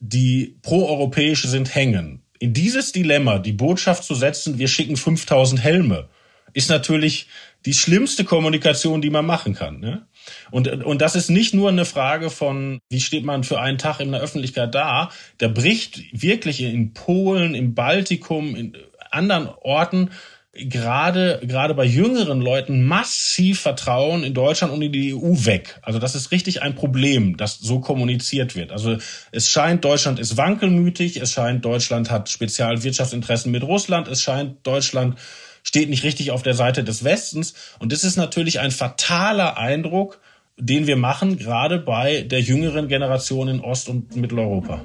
die 0.00 0.56
proeuropäisch 0.62 1.44
sind, 1.44 1.74
hängen. 1.74 2.22
In 2.38 2.52
dieses 2.52 2.92
Dilemma 2.92 3.38
die 3.38 3.52
Botschaft 3.52 4.04
zu 4.04 4.14
setzen, 4.14 4.58
wir 4.58 4.68
schicken 4.68 4.96
5000 4.96 5.62
Helme, 5.62 6.08
ist 6.52 6.68
natürlich 6.68 7.28
die 7.64 7.74
schlimmste 7.74 8.24
Kommunikation, 8.24 9.00
die 9.00 9.10
man 9.10 9.24
machen 9.24 9.54
kann. 9.54 9.80
Ne? 9.80 10.06
Und, 10.50 10.68
und 10.84 11.00
das 11.00 11.16
ist 11.16 11.30
nicht 11.30 11.54
nur 11.54 11.70
eine 11.70 11.84
Frage 11.84 12.28
von, 12.28 12.78
wie 12.90 13.00
steht 13.00 13.24
man 13.24 13.44
für 13.44 13.60
einen 13.60 13.78
Tag 13.78 14.00
in 14.00 14.12
der 14.12 14.20
Öffentlichkeit 14.20 14.74
da. 14.74 15.10
Da 15.38 15.48
bricht 15.48 16.02
wirklich 16.12 16.60
in 16.60 16.92
Polen, 16.92 17.54
im 17.54 17.74
Baltikum, 17.74 18.54
in 18.54 18.76
anderen 19.10 19.48
Orten 19.48 20.10
gerade 20.54 21.40
gerade 21.42 21.74
bei 21.74 21.84
jüngeren 21.84 22.40
Leuten 22.40 22.84
massiv 22.84 23.60
Vertrauen 23.60 24.22
in 24.22 24.34
Deutschland 24.34 24.72
und 24.72 24.82
in 24.82 24.92
die 24.92 25.14
EU 25.14 25.44
weg. 25.44 25.78
Also 25.82 25.98
das 25.98 26.14
ist 26.14 26.30
richtig 26.30 26.62
ein 26.62 26.74
Problem, 26.74 27.36
dass 27.36 27.58
so 27.58 27.80
kommuniziert 27.80 28.54
wird. 28.54 28.70
Also 28.70 28.96
es 29.32 29.48
scheint 29.48 29.84
Deutschland 29.84 30.18
ist 30.18 30.36
wankelmütig, 30.36 31.16
es 31.16 31.32
scheint 31.32 31.64
Deutschland 31.64 32.10
hat 32.10 32.28
Spezialwirtschaftsinteressen 32.28 33.50
mit 33.50 33.64
Russland, 33.64 34.08
es 34.08 34.22
scheint 34.22 34.66
Deutschland 34.66 35.18
steht 35.62 35.88
nicht 35.88 36.04
richtig 36.04 36.30
auf 36.30 36.42
der 36.42 36.54
Seite 36.54 36.84
des 36.84 37.04
Westens 37.04 37.54
und 37.78 37.90
das 37.92 38.04
ist 38.04 38.16
natürlich 38.16 38.60
ein 38.60 38.70
fataler 38.70 39.58
Eindruck, 39.58 40.20
den 40.56 40.86
wir 40.86 40.96
machen, 40.96 41.36
gerade 41.36 41.78
bei 41.78 42.22
der 42.22 42.40
jüngeren 42.40 42.86
Generation 42.86 43.48
in 43.48 43.60
Ost- 43.60 43.88
und 43.88 44.14
Mitteleuropa. 44.14 44.82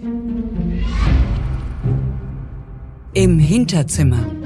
Im 3.13 3.39
Hinterzimmer. 3.39 4.38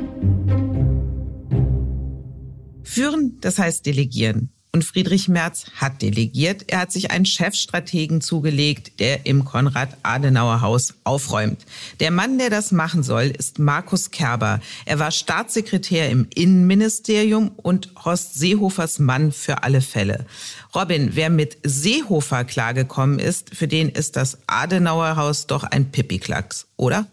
Führen, 2.93 3.39
das 3.41 3.57
heißt 3.57 3.85
delegieren. 3.85 4.51
Und 4.75 4.83
Friedrich 4.83 5.27
Merz 5.27 5.65
hat 5.75 6.01
delegiert. 6.01 6.65
Er 6.67 6.79
hat 6.79 6.91
sich 6.91 7.11
einen 7.11 7.27
Chefstrategen 7.27 8.21
zugelegt, 8.21 8.99
der 8.99 9.27
im 9.27 9.45
Konrad-Adenauer-Haus 9.45 10.95
aufräumt. 11.03 11.63
Der 11.99 12.09
Mann, 12.09 12.39
der 12.39 12.49
das 12.49 12.71
machen 12.71 13.03
soll, 13.03 13.25
ist 13.25 13.59
Markus 13.59 14.09
Kerber. 14.09 14.61
Er 14.85 14.97
war 14.97 15.11
Staatssekretär 15.11 16.09
im 16.09 16.27
Innenministerium 16.33 17.51
und 17.55 17.91
Horst 18.03 18.33
Seehofers 18.33 18.97
Mann 18.97 19.31
für 19.31 19.63
alle 19.63 19.81
Fälle. 19.81 20.25
Robin, 20.73 21.11
wer 21.13 21.29
mit 21.29 21.57
Seehofer 21.63 22.43
klargekommen 22.43 23.19
ist, 23.19 23.55
für 23.55 23.67
den 23.67 23.89
ist 23.89 24.15
das 24.15 24.39
Adenauer-Haus 24.47 25.45
doch 25.45 25.63
ein 25.63 25.91
Pipiklacks, 25.91 26.65
oder? 26.77 27.07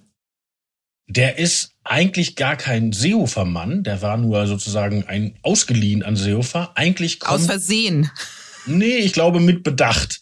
Der 1.11 1.39
ist 1.39 1.75
eigentlich 1.83 2.37
gar 2.37 2.55
kein 2.55 2.93
Seehofer-Mann, 2.93 3.83
der 3.83 4.01
war 4.01 4.17
nur 4.17 4.47
sozusagen 4.47 5.05
ein 5.09 5.35
ausgeliehen 5.43 6.05
an 6.05 6.15
Seehofer. 6.15 6.71
Eigentlich 6.77 7.19
kommt, 7.19 7.41
Aus 7.41 7.47
Versehen. 7.47 8.09
Nee, 8.67 8.99
ich 8.99 9.13
glaube 9.13 9.41
mit 9.41 9.65
Bedacht. 9.65 10.21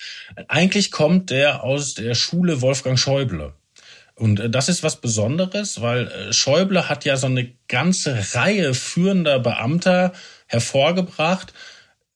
Eigentlich 0.48 0.90
kommt 0.90 1.28
der 1.28 1.62
aus 1.62 1.92
der 1.92 2.14
Schule 2.14 2.62
Wolfgang 2.62 2.98
Schäuble. 2.98 3.52
Und 4.14 4.40
äh, 4.40 4.48
das 4.48 4.70
ist 4.70 4.82
was 4.82 4.96
Besonderes, 4.96 5.82
weil 5.82 6.08
äh, 6.08 6.32
Schäuble 6.32 6.88
hat 6.88 7.04
ja 7.04 7.18
so 7.18 7.26
eine 7.26 7.52
ganze 7.68 8.34
Reihe 8.34 8.72
führender 8.72 9.40
Beamter 9.40 10.14
hervorgebracht, 10.46 11.52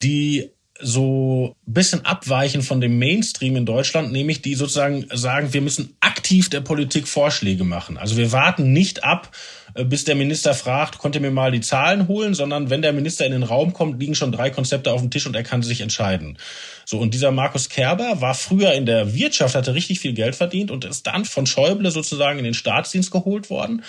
die 0.02 0.50
so 0.80 1.56
bisschen 1.66 2.04
abweichen 2.04 2.62
von 2.62 2.80
dem 2.80 2.98
Mainstream 2.98 3.56
in 3.56 3.66
Deutschland, 3.66 4.10
nämlich 4.10 4.42
die 4.42 4.54
sozusagen 4.54 5.06
sagen, 5.12 5.52
wir 5.52 5.60
müssen 5.60 5.96
aktiv 6.00 6.50
der 6.50 6.60
Politik 6.60 7.06
Vorschläge 7.06 7.64
machen. 7.64 7.98
Also 7.98 8.16
wir 8.16 8.32
warten 8.32 8.72
nicht 8.72 9.04
ab, 9.04 9.30
äh, 9.74 9.84
bis 9.84 10.04
der 10.04 10.14
Minister 10.14 10.54
fragt, 10.54 10.98
konnte 10.98 11.20
mir 11.20 11.30
mal 11.30 11.52
die 11.52 11.60
Zahlen 11.60 12.08
holen, 12.08 12.34
sondern 12.34 12.70
wenn 12.70 12.82
der 12.82 12.92
Minister 12.92 13.26
in 13.26 13.32
den 13.32 13.42
Raum 13.42 13.72
kommt, 13.72 14.00
liegen 14.00 14.14
schon 14.14 14.32
drei 14.32 14.50
Konzepte 14.50 14.92
auf 14.92 15.00
dem 15.00 15.10
Tisch 15.10 15.26
und 15.26 15.36
er 15.36 15.42
kann 15.42 15.62
sich 15.62 15.80
entscheiden. 15.80 16.38
So, 16.84 16.98
und 16.98 17.14
dieser 17.14 17.30
Markus 17.30 17.68
Kerber 17.68 18.20
war 18.20 18.34
früher 18.34 18.72
in 18.72 18.86
der 18.86 19.14
Wirtschaft, 19.14 19.54
hatte 19.54 19.74
richtig 19.74 20.00
viel 20.00 20.14
Geld 20.14 20.34
verdient 20.34 20.70
und 20.70 20.84
ist 20.84 21.06
dann 21.06 21.24
von 21.24 21.46
Schäuble 21.46 21.90
sozusagen 21.90 22.38
in 22.38 22.44
den 22.44 22.54
Staatsdienst 22.54 23.10
geholt 23.10 23.50
worden 23.50 23.84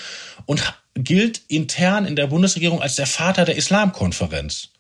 und 0.46 0.74
gilt 0.96 1.42
intern 1.48 2.06
in 2.06 2.16
der 2.16 2.28
Bundesregierung 2.28 2.82
als 2.82 2.96
der 2.96 3.08
Vater 3.08 3.46
der 3.46 3.56
Islamkonferenz. 3.56 4.73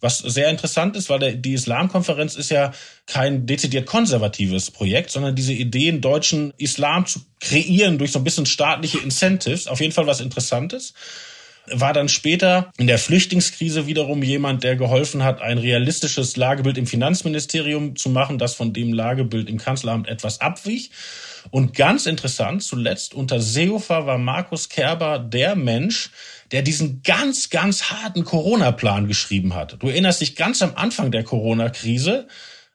Was 0.00 0.18
sehr 0.18 0.48
interessant 0.48 0.96
ist, 0.96 1.10
weil 1.10 1.18
der, 1.18 1.32
die 1.32 1.54
Islamkonferenz 1.54 2.36
ist 2.36 2.50
ja 2.50 2.72
kein 3.06 3.46
dezidiert 3.46 3.86
konservatives 3.86 4.70
Projekt, 4.70 5.10
sondern 5.10 5.34
diese 5.34 5.52
Ideen, 5.52 6.00
deutschen 6.00 6.52
Islam 6.56 7.06
zu 7.06 7.20
kreieren 7.40 7.98
durch 7.98 8.12
so 8.12 8.20
ein 8.20 8.24
bisschen 8.24 8.46
staatliche 8.46 8.98
Incentives, 8.98 9.66
auf 9.66 9.80
jeden 9.80 9.92
Fall 9.92 10.06
was 10.06 10.20
Interessantes 10.20 10.94
war 11.72 11.92
dann 11.92 12.08
später 12.08 12.70
in 12.78 12.86
der 12.86 12.98
Flüchtlingskrise 12.98 13.86
wiederum 13.86 14.22
jemand, 14.22 14.64
der 14.64 14.76
geholfen 14.76 15.22
hat, 15.22 15.40
ein 15.40 15.58
realistisches 15.58 16.36
Lagebild 16.36 16.78
im 16.78 16.86
Finanzministerium 16.86 17.96
zu 17.96 18.10
machen, 18.10 18.38
das 18.38 18.54
von 18.54 18.72
dem 18.72 18.92
Lagebild 18.92 19.48
im 19.48 19.58
Kanzleramt 19.58 20.08
etwas 20.08 20.40
abwich. 20.40 20.90
Und 21.50 21.74
ganz 21.74 22.06
interessant, 22.06 22.62
zuletzt 22.62 23.14
unter 23.14 23.40
Seehofer 23.40 24.06
war 24.06 24.18
Markus 24.18 24.68
Kerber 24.68 25.18
der 25.18 25.56
Mensch, 25.56 26.10
der 26.52 26.62
diesen 26.62 27.02
ganz, 27.02 27.50
ganz 27.50 27.84
harten 27.90 28.24
Corona-Plan 28.24 29.06
geschrieben 29.06 29.54
hat. 29.54 29.76
Du 29.80 29.88
erinnerst 29.88 30.20
dich 30.20 30.36
ganz 30.36 30.62
am 30.62 30.72
Anfang 30.74 31.10
der 31.10 31.24
Corona-Krise, 31.24 32.26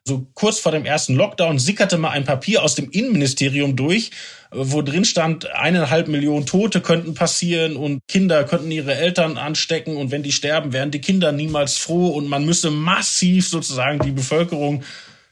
so 0.06 0.26
kurz 0.34 0.58
vor 0.58 0.70
dem 0.70 0.84
ersten 0.84 1.14
Lockdown 1.14 1.58
sickerte 1.58 1.96
mal 1.96 2.10
ein 2.10 2.24
Papier 2.24 2.62
aus 2.62 2.74
dem 2.74 2.90
Innenministerium 2.90 3.74
durch, 3.74 4.10
wo 4.50 4.82
drin 4.82 5.06
stand, 5.06 5.50
eineinhalb 5.50 6.08
Millionen 6.08 6.44
Tote 6.44 6.82
könnten 6.82 7.14
passieren 7.14 7.76
und 7.76 8.00
Kinder 8.06 8.44
könnten 8.44 8.70
ihre 8.70 8.94
Eltern 8.94 9.38
anstecken 9.38 9.96
und 9.96 10.10
wenn 10.10 10.22
die 10.22 10.32
sterben, 10.32 10.74
wären 10.74 10.90
die 10.90 11.00
Kinder 11.00 11.32
niemals 11.32 11.78
froh 11.78 12.08
und 12.08 12.28
man 12.28 12.44
müsse 12.44 12.70
massiv 12.70 13.48
sozusagen 13.48 13.98
die 14.00 14.10
Bevölkerung, 14.10 14.84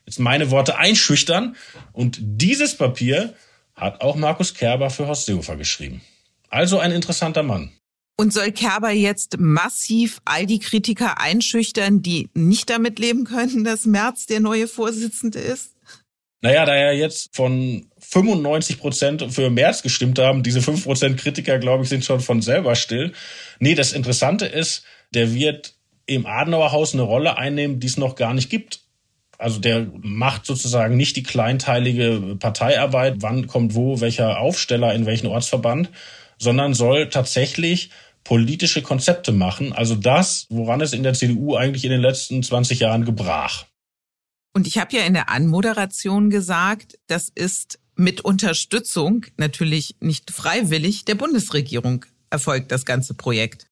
jetzt 0.06 0.18
meine 0.18 0.50
Worte, 0.50 0.78
einschüchtern. 0.78 1.54
Und 1.92 2.18
dieses 2.22 2.74
Papier 2.74 3.34
hat 3.74 4.00
auch 4.00 4.16
Markus 4.16 4.54
Kerber 4.54 4.88
für 4.88 5.06
Horst 5.06 5.26
Seehofer 5.26 5.56
geschrieben. 5.56 6.00
Also 6.48 6.78
ein 6.78 6.92
interessanter 6.92 7.42
Mann. 7.42 7.72
Und 8.16 8.32
soll 8.32 8.52
Kerber 8.52 8.90
jetzt 8.90 9.38
massiv 9.38 10.20
all 10.24 10.46
die 10.46 10.58
Kritiker 10.58 11.20
einschüchtern, 11.20 12.02
die 12.02 12.28
nicht 12.34 12.70
damit 12.70 12.98
leben 12.98 13.24
können, 13.24 13.64
dass 13.64 13.86
Merz 13.86 14.26
der 14.26 14.40
neue 14.40 14.68
Vorsitzende 14.68 15.38
ist? 15.38 15.72
Naja, 16.42 16.64
da 16.66 16.74
er 16.74 16.92
jetzt 16.92 17.34
von 17.36 17.86
95 18.00 18.80
Prozent 18.80 19.32
für 19.32 19.48
Merz 19.48 19.82
gestimmt 19.82 20.18
haben, 20.18 20.42
diese 20.42 20.60
5 20.60 20.84
Prozent 20.84 21.16
Kritiker, 21.16 21.58
glaube 21.58 21.84
ich, 21.84 21.88
sind 21.88 22.04
schon 22.04 22.20
von 22.20 22.42
selber 22.42 22.74
still. 22.74 23.12
Nee, 23.60 23.76
das 23.76 23.92
Interessante 23.92 24.46
ist, 24.46 24.82
der 25.14 25.32
wird 25.34 25.76
im 26.06 26.26
Adenauer 26.26 26.72
Haus 26.72 26.94
eine 26.94 27.02
Rolle 27.02 27.38
einnehmen, 27.38 27.78
die 27.78 27.86
es 27.86 27.96
noch 27.96 28.16
gar 28.16 28.34
nicht 28.34 28.50
gibt. 28.50 28.80
Also 29.38 29.60
der 29.60 29.86
macht 30.02 30.46
sozusagen 30.46 30.96
nicht 30.96 31.16
die 31.16 31.22
kleinteilige 31.22 32.36
Parteiarbeit, 32.38 33.16
wann 33.20 33.46
kommt 33.46 33.74
wo, 33.74 34.00
welcher 34.00 34.38
Aufsteller 34.38 34.94
in 34.94 35.06
welchen 35.06 35.26
Ortsverband, 35.28 35.90
sondern 36.42 36.74
soll 36.74 37.08
tatsächlich 37.08 37.90
politische 38.24 38.82
Konzepte 38.82 39.30
machen. 39.30 39.72
Also 39.72 39.94
das, 39.94 40.46
woran 40.50 40.80
es 40.80 40.92
in 40.92 41.04
der 41.04 41.14
CDU 41.14 41.54
eigentlich 41.54 41.84
in 41.84 41.90
den 41.90 42.00
letzten 42.00 42.42
20 42.42 42.80
Jahren 42.80 43.04
gebrach. 43.04 43.66
Und 44.52 44.66
ich 44.66 44.78
habe 44.78 44.96
ja 44.96 45.04
in 45.04 45.14
der 45.14 45.30
Anmoderation 45.30 46.30
gesagt, 46.30 46.98
das 47.06 47.30
ist 47.32 47.78
mit 47.94 48.22
Unterstützung, 48.22 49.26
natürlich 49.36 49.96
nicht 50.00 50.30
freiwillig, 50.30 51.04
der 51.04 51.14
Bundesregierung 51.14 52.04
erfolgt 52.30 52.72
das 52.72 52.84
ganze 52.84 53.14
Projekt. 53.14 53.66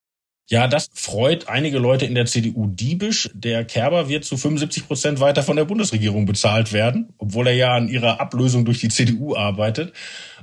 Ja, 0.50 0.66
das 0.66 0.90
freut 0.92 1.48
einige 1.48 1.78
Leute 1.78 2.06
in 2.06 2.16
der 2.16 2.26
CDU 2.26 2.66
diebisch. 2.66 3.30
Der 3.34 3.64
Kerber 3.64 4.08
wird 4.08 4.24
zu 4.24 4.36
75 4.36 4.88
Prozent 4.88 5.20
weiter 5.20 5.44
von 5.44 5.54
der 5.54 5.64
Bundesregierung 5.64 6.26
bezahlt 6.26 6.72
werden, 6.72 7.14
obwohl 7.18 7.46
er 7.46 7.54
ja 7.54 7.68
an 7.68 7.86
ihrer 7.86 8.20
Ablösung 8.20 8.64
durch 8.64 8.80
die 8.80 8.88
CDU 8.88 9.36
arbeitet, 9.36 9.92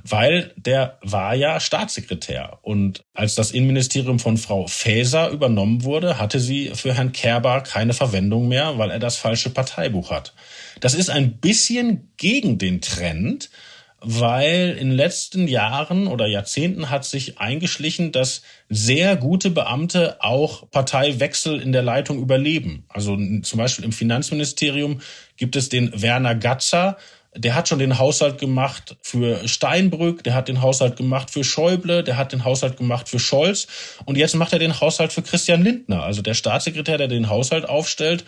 weil 0.02 0.54
der 0.56 0.98
war 1.02 1.34
ja 1.34 1.60
Staatssekretär. 1.60 2.58
Und 2.62 3.04
als 3.12 3.34
das 3.34 3.50
Innenministerium 3.50 4.18
von 4.18 4.38
Frau 4.38 4.66
Faeser 4.66 5.28
übernommen 5.28 5.84
wurde, 5.84 6.18
hatte 6.18 6.40
sie 6.40 6.70
für 6.72 6.94
Herrn 6.94 7.12
Kerber 7.12 7.60
keine 7.60 7.92
Verwendung 7.92 8.48
mehr, 8.48 8.78
weil 8.78 8.90
er 8.90 9.00
das 9.00 9.18
falsche 9.18 9.50
Parteibuch 9.50 10.10
hat. 10.10 10.32
Das 10.80 10.94
ist 10.94 11.10
ein 11.10 11.36
bisschen 11.36 12.14
gegen 12.16 12.56
den 12.56 12.80
Trend, 12.80 13.50
weil 14.00 14.76
in 14.78 14.92
letzten 14.92 15.48
Jahren 15.48 16.06
oder 16.06 16.26
Jahrzehnten 16.26 16.88
hat 16.88 17.04
sich 17.04 17.38
eingeschlichen, 17.38 18.12
dass 18.12 18.42
sehr 18.68 19.16
gute 19.16 19.50
Beamte 19.50 20.16
auch 20.20 20.70
Parteiwechsel 20.70 21.60
in 21.60 21.72
der 21.72 21.82
Leitung 21.82 22.20
überleben. 22.20 22.84
Also 22.88 23.16
zum 23.42 23.58
Beispiel 23.58 23.84
im 23.84 23.92
Finanzministerium 23.92 25.00
gibt 25.36 25.56
es 25.56 25.68
den 25.68 26.00
Werner 26.00 26.36
Gatzer, 26.36 26.96
der 27.36 27.54
hat 27.54 27.68
schon 27.68 27.78
den 27.78 27.98
Haushalt 27.98 28.38
gemacht 28.38 28.96
für 29.02 29.46
Steinbrück, 29.46 30.24
der 30.24 30.34
hat 30.34 30.48
den 30.48 30.62
Haushalt 30.62 30.96
gemacht 30.96 31.30
für 31.30 31.44
Schäuble, 31.44 32.02
der 32.02 32.16
hat 32.16 32.32
den 32.32 32.44
Haushalt 32.44 32.76
gemacht 32.76 33.08
für 33.08 33.18
Scholz 33.18 33.66
und 34.06 34.16
jetzt 34.16 34.34
macht 34.34 34.52
er 34.52 34.58
den 34.58 34.80
Haushalt 34.80 35.12
für 35.12 35.22
Christian 35.22 35.62
Lindner, 35.62 36.02
also 36.02 36.22
der 36.22 36.34
Staatssekretär, 36.34 36.98
der 36.98 37.08
den 37.08 37.28
Haushalt 37.28 37.68
aufstellt 37.68 38.24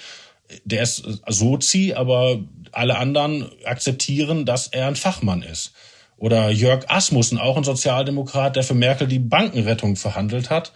der 0.65 0.83
ist 0.83 1.03
Sozi, 1.29 1.95
aber 1.95 2.41
alle 2.73 2.99
anderen 2.99 3.51
akzeptieren, 3.65 4.45
dass 4.45 4.69
er 4.69 4.87
ein 4.87 4.97
Fachmann 4.97 5.43
ist. 5.43 5.73
Oder 6.17 6.51
Jörg 6.51 6.85
Asmussen, 6.89 7.39
auch 7.39 7.57
ein 7.57 7.65
Sozialdemokrat, 7.65 8.57
der 8.57 8.63
für 8.63 8.75
Merkel 8.75 9.07
die 9.07 9.19
Bankenrettung 9.19 9.97
verhandelt 9.97 10.51
hat. 10.51 10.73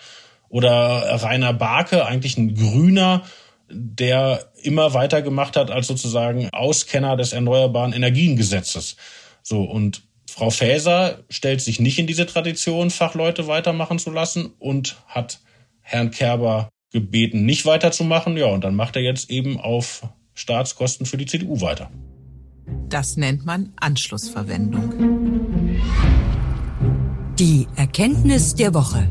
Oder 0.48 0.72
Rainer 1.22 1.52
Barke, 1.52 2.06
eigentlich 2.06 2.38
ein 2.38 2.54
Grüner, 2.54 3.22
der 3.68 4.50
immer 4.62 4.94
weiter 4.94 5.22
gemacht 5.22 5.56
hat 5.56 5.70
als 5.70 5.86
sozusagen 5.86 6.48
Auskenner 6.50 7.16
des 7.16 7.32
Erneuerbaren 7.32 7.92
Energiengesetzes. 7.92 8.96
So, 9.42 9.62
und 9.62 10.02
Frau 10.30 10.50
Faeser 10.50 11.24
stellt 11.28 11.60
sich 11.60 11.78
nicht 11.78 11.98
in 11.98 12.06
diese 12.06 12.26
Tradition, 12.26 12.90
Fachleute 12.90 13.46
weitermachen 13.46 13.98
zu 13.98 14.10
lassen 14.10 14.52
und 14.58 14.96
hat 15.06 15.40
Herrn 15.80 16.10
Kerber 16.10 16.70
gebeten, 16.90 17.44
nicht 17.44 17.66
weiterzumachen. 17.66 18.36
Ja, 18.36 18.46
und 18.46 18.64
dann 18.64 18.74
macht 18.74 18.96
er 18.96 19.02
jetzt 19.02 19.30
eben 19.30 19.60
auf 19.60 20.02
Staatskosten 20.34 21.06
für 21.06 21.16
die 21.16 21.26
CDU 21.26 21.60
weiter. 21.60 21.90
Das 22.88 23.16
nennt 23.16 23.44
man 23.44 23.72
Anschlussverwendung. 23.76 25.80
Die 27.38 27.66
Erkenntnis 27.76 28.54
der 28.54 28.74
Woche. 28.74 29.08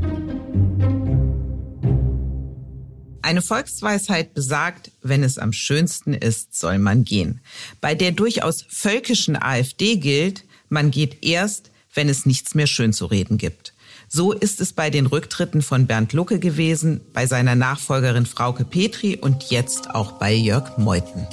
Eine 3.21 3.41
Volksweisheit 3.41 4.33
besagt, 4.33 4.91
wenn 5.01 5.23
es 5.23 5.37
am 5.37 5.53
schönsten 5.53 6.13
ist, 6.13 6.59
soll 6.59 6.77
man 6.77 7.05
gehen. 7.05 7.39
Bei 7.79 7.95
der 7.95 8.11
durchaus 8.11 8.65
völkischen 8.67 9.41
AfD 9.41 9.95
gilt, 9.95 10.43
man 10.67 10.91
geht 10.91 11.23
erst, 11.23 11.71
wenn 11.93 12.09
es 12.09 12.25
nichts 12.25 12.53
mehr 12.53 12.67
schön 12.67 12.91
zu 12.91 13.05
reden 13.05 13.37
gibt. 13.37 13.62
So 14.15 14.31
ist 14.31 14.61
es 14.61 14.73
bei 14.73 14.91
den 14.91 15.07
Rücktritten 15.07 15.63
von 15.63 15.87
Bernd 15.87 16.13
Lucke 16.13 16.37
gewesen, 16.37 17.01
bei 17.13 17.25
seiner 17.25 17.55
Nachfolgerin 17.55 18.27
Frauke 18.27 18.63
Petri 18.63 19.17
und 19.19 19.49
jetzt 19.49 19.89
auch 19.89 20.11
bei 20.19 20.31
Jörg 20.31 20.77
Meuthen. 20.77 21.25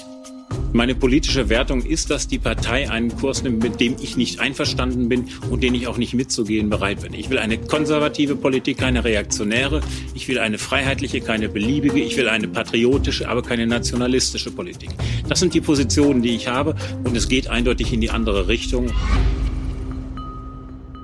Meine 0.72 0.94
politische 0.94 1.50
Wertung 1.50 1.82
ist, 1.84 2.08
dass 2.08 2.26
die 2.26 2.38
Partei 2.38 2.90
einen 2.90 3.14
Kurs 3.14 3.42
nimmt, 3.42 3.62
mit 3.62 3.80
dem 3.80 3.96
ich 4.00 4.16
nicht 4.16 4.40
einverstanden 4.40 5.10
bin 5.10 5.28
und 5.50 5.62
den 5.62 5.74
ich 5.74 5.88
auch 5.88 5.98
nicht 5.98 6.14
mitzugehen 6.14 6.70
bereit 6.70 7.02
bin. 7.02 7.12
Ich 7.12 7.28
will 7.28 7.36
eine 7.36 7.58
konservative 7.58 8.34
Politik, 8.34 8.78
keine 8.78 9.04
reaktionäre. 9.04 9.82
Ich 10.14 10.26
will 10.28 10.38
eine 10.38 10.56
freiheitliche, 10.56 11.20
keine 11.20 11.50
beliebige. 11.50 12.00
Ich 12.00 12.16
will 12.16 12.30
eine 12.30 12.48
patriotische, 12.48 13.28
aber 13.28 13.42
keine 13.42 13.66
nationalistische 13.66 14.52
Politik. 14.52 14.88
Das 15.28 15.38
sind 15.38 15.52
die 15.52 15.60
Positionen, 15.60 16.22
die 16.22 16.34
ich 16.34 16.48
habe 16.48 16.74
und 17.04 17.14
es 17.14 17.28
geht 17.28 17.46
eindeutig 17.46 17.92
in 17.92 18.00
die 18.00 18.08
andere 18.08 18.48
Richtung. 18.48 18.90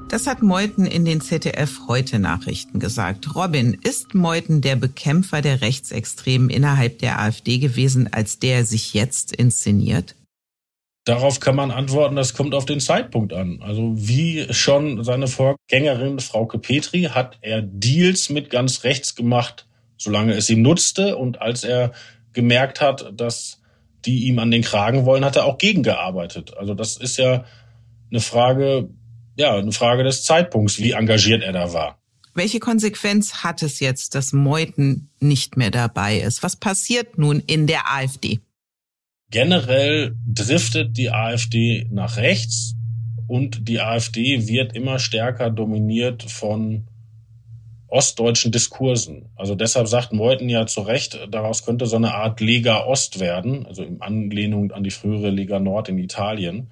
Das 0.08 0.28
hat 0.28 0.40
Meuthen 0.40 0.86
in 0.86 1.04
den 1.04 1.20
ZDF 1.20 1.80
heute 1.88 2.20
Nachrichten 2.20 2.78
gesagt. 2.78 3.34
Robin, 3.34 3.74
ist 3.74 4.14
Meuthen 4.14 4.60
der 4.60 4.76
Bekämpfer 4.76 5.42
der 5.42 5.62
Rechtsextremen 5.62 6.48
innerhalb 6.48 7.00
der 7.00 7.20
AfD 7.20 7.58
gewesen, 7.58 8.12
als 8.12 8.38
der 8.38 8.64
sich 8.64 8.94
jetzt 8.94 9.34
inszeniert? 9.34 10.14
Darauf 11.06 11.40
kann 11.40 11.56
man 11.56 11.72
antworten, 11.72 12.14
das 12.14 12.34
kommt 12.34 12.54
auf 12.54 12.66
den 12.66 12.78
Zeitpunkt 12.78 13.32
an. 13.32 13.60
Also 13.62 13.94
wie 13.96 14.46
schon 14.52 15.02
seine 15.02 15.26
Vorgängerin 15.26 16.20
Frauke 16.20 16.58
Petri 16.58 17.10
hat 17.12 17.38
er 17.40 17.62
Deals 17.62 18.30
mit 18.30 18.48
ganz 18.48 18.84
rechts 18.84 19.16
gemacht, 19.16 19.66
solange 19.96 20.34
es 20.34 20.48
ihm 20.48 20.62
nutzte. 20.62 21.16
Und 21.16 21.40
als 21.40 21.64
er 21.64 21.92
gemerkt 22.32 22.80
hat, 22.80 23.12
dass 23.16 23.60
die 24.04 24.28
ihm 24.28 24.38
an 24.38 24.52
den 24.52 24.62
Kragen 24.62 25.04
wollen, 25.04 25.24
hat 25.24 25.34
er 25.34 25.46
auch 25.46 25.58
gegengearbeitet. 25.58 26.56
Also 26.56 26.74
das 26.74 26.96
ist 26.96 27.16
ja 27.16 27.44
eine 28.10 28.20
Frage, 28.20 28.88
ja, 29.36 29.56
eine 29.56 29.72
Frage 29.72 30.02
des 30.02 30.24
Zeitpunkts, 30.24 30.78
wie 30.78 30.92
engagiert 30.92 31.42
er 31.42 31.52
da 31.52 31.72
war. 31.72 31.98
Welche 32.34 32.60
Konsequenz 32.60 33.44
hat 33.44 33.62
es 33.62 33.80
jetzt, 33.80 34.14
dass 34.14 34.32
Meuthen 34.32 35.10
nicht 35.20 35.56
mehr 35.56 35.70
dabei 35.70 36.18
ist? 36.18 36.42
Was 36.42 36.56
passiert 36.56 37.16
nun 37.16 37.40
in 37.46 37.66
der 37.66 37.90
AfD? 37.90 38.40
Generell 39.30 40.14
driftet 40.26 40.96
die 40.96 41.10
AfD 41.10 41.86
nach 41.90 42.16
rechts 42.16 42.74
und 43.26 43.68
die 43.68 43.80
AfD 43.80 44.46
wird 44.46 44.74
immer 44.74 44.98
stärker 44.98 45.50
dominiert 45.50 46.22
von 46.22 46.84
ostdeutschen 47.88 48.52
Diskursen. 48.52 49.30
Also 49.36 49.54
deshalb 49.54 49.88
sagt 49.88 50.12
Meuthen 50.12 50.48
ja 50.48 50.66
zu 50.66 50.82
Recht, 50.82 51.18
daraus 51.30 51.64
könnte 51.64 51.86
so 51.86 51.96
eine 51.96 52.14
Art 52.14 52.40
Lega 52.40 52.84
Ost 52.84 53.20
werden, 53.20 53.66
also 53.66 53.82
in 53.82 54.00
Anlehnung 54.02 54.72
an 54.72 54.84
die 54.84 54.90
frühere 54.90 55.30
Lega 55.30 55.58
Nord 55.58 55.88
in 55.88 55.98
Italien. 55.98 56.70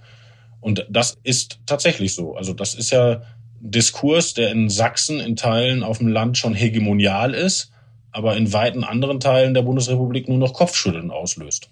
Und 0.65 0.87
das 0.89 1.19
ist 1.25 1.61
tatsächlich 1.67 2.15
so. 2.15 2.37
Also 2.37 2.55
das 2.55 2.75
ist 2.75 2.91
ja 2.91 3.21
Diskurs, 3.61 4.33
der 4.33 4.51
in 4.51 4.71
Sachsen 4.71 5.21
in 5.21 5.37
Teilen 5.37 5.83
auf 5.83 5.99
dem 5.99 6.09
Land 6.09 6.39
schon 6.39 6.55
hegemonial 6.55 7.35
ist, 7.35 7.71
aber 8.13 8.35
in 8.39 8.51
weiten 8.51 8.83
anderen 8.83 9.21
Teilen 9.21 9.53
der 9.53 9.61
Bundesrepublik 9.61 10.27
nur 10.27 10.39
noch 10.39 10.55
Kopfschütteln 10.55 11.11
auslöst. 11.11 11.69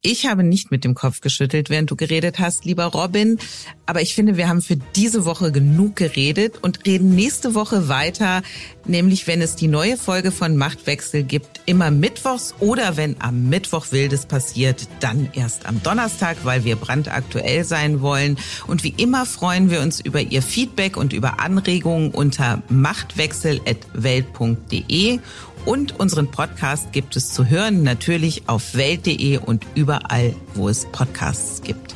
Ich 0.00 0.26
habe 0.26 0.44
nicht 0.44 0.70
mit 0.70 0.84
dem 0.84 0.94
Kopf 0.94 1.20
geschüttelt, 1.20 1.70
während 1.70 1.90
du 1.90 1.96
geredet 1.96 2.38
hast, 2.38 2.64
lieber 2.64 2.84
Robin. 2.84 3.36
Aber 3.84 4.00
ich 4.00 4.14
finde, 4.14 4.36
wir 4.36 4.48
haben 4.48 4.62
für 4.62 4.76
diese 4.76 5.24
Woche 5.24 5.50
genug 5.50 5.96
geredet 5.96 6.62
und 6.62 6.86
reden 6.86 7.16
nächste 7.16 7.56
Woche 7.56 7.88
weiter, 7.88 8.42
nämlich 8.84 9.26
wenn 9.26 9.42
es 9.42 9.56
die 9.56 9.66
neue 9.66 9.96
Folge 9.96 10.30
von 10.30 10.56
Machtwechsel 10.56 11.24
gibt, 11.24 11.62
immer 11.66 11.90
mittwochs 11.90 12.54
oder 12.60 12.96
wenn 12.96 13.20
am 13.20 13.48
Mittwoch 13.48 13.90
Wildes 13.90 14.26
passiert, 14.26 14.86
dann 15.00 15.30
erst 15.32 15.66
am 15.66 15.82
Donnerstag, 15.82 16.36
weil 16.44 16.62
wir 16.62 16.76
brandaktuell 16.76 17.64
sein 17.64 18.00
wollen. 18.00 18.38
Und 18.68 18.84
wie 18.84 18.94
immer 18.96 19.26
freuen 19.26 19.68
wir 19.68 19.80
uns 19.80 19.98
über 19.98 20.20
Ihr 20.20 20.42
Feedback 20.42 20.96
und 20.96 21.12
über 21.12 21.40
Anregungen 21.40 22.12
unter 22.12 22.62
machtwechsel.welt.de 22.68 25.18
und 25.64 25.98
unseren 25.98 26.30
Podcast 26.30 26.92
gibt 26.92 27.16
es 27.16 27.32
zu 27.32 27.46
hören 27.46 27.82
natürlich 27.82 28.48
auf 28.48 28.74
welt.de 28.74 29.38
und 29.38 29.64
überall, 29.74 30.34
wo 30.54 30.68
es 30.68 30.86
Podcasts 30.86 31.62
gibt. 31.62 31.94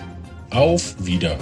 Auf 0.50 0.94
Wiederhören. 0.98 1.38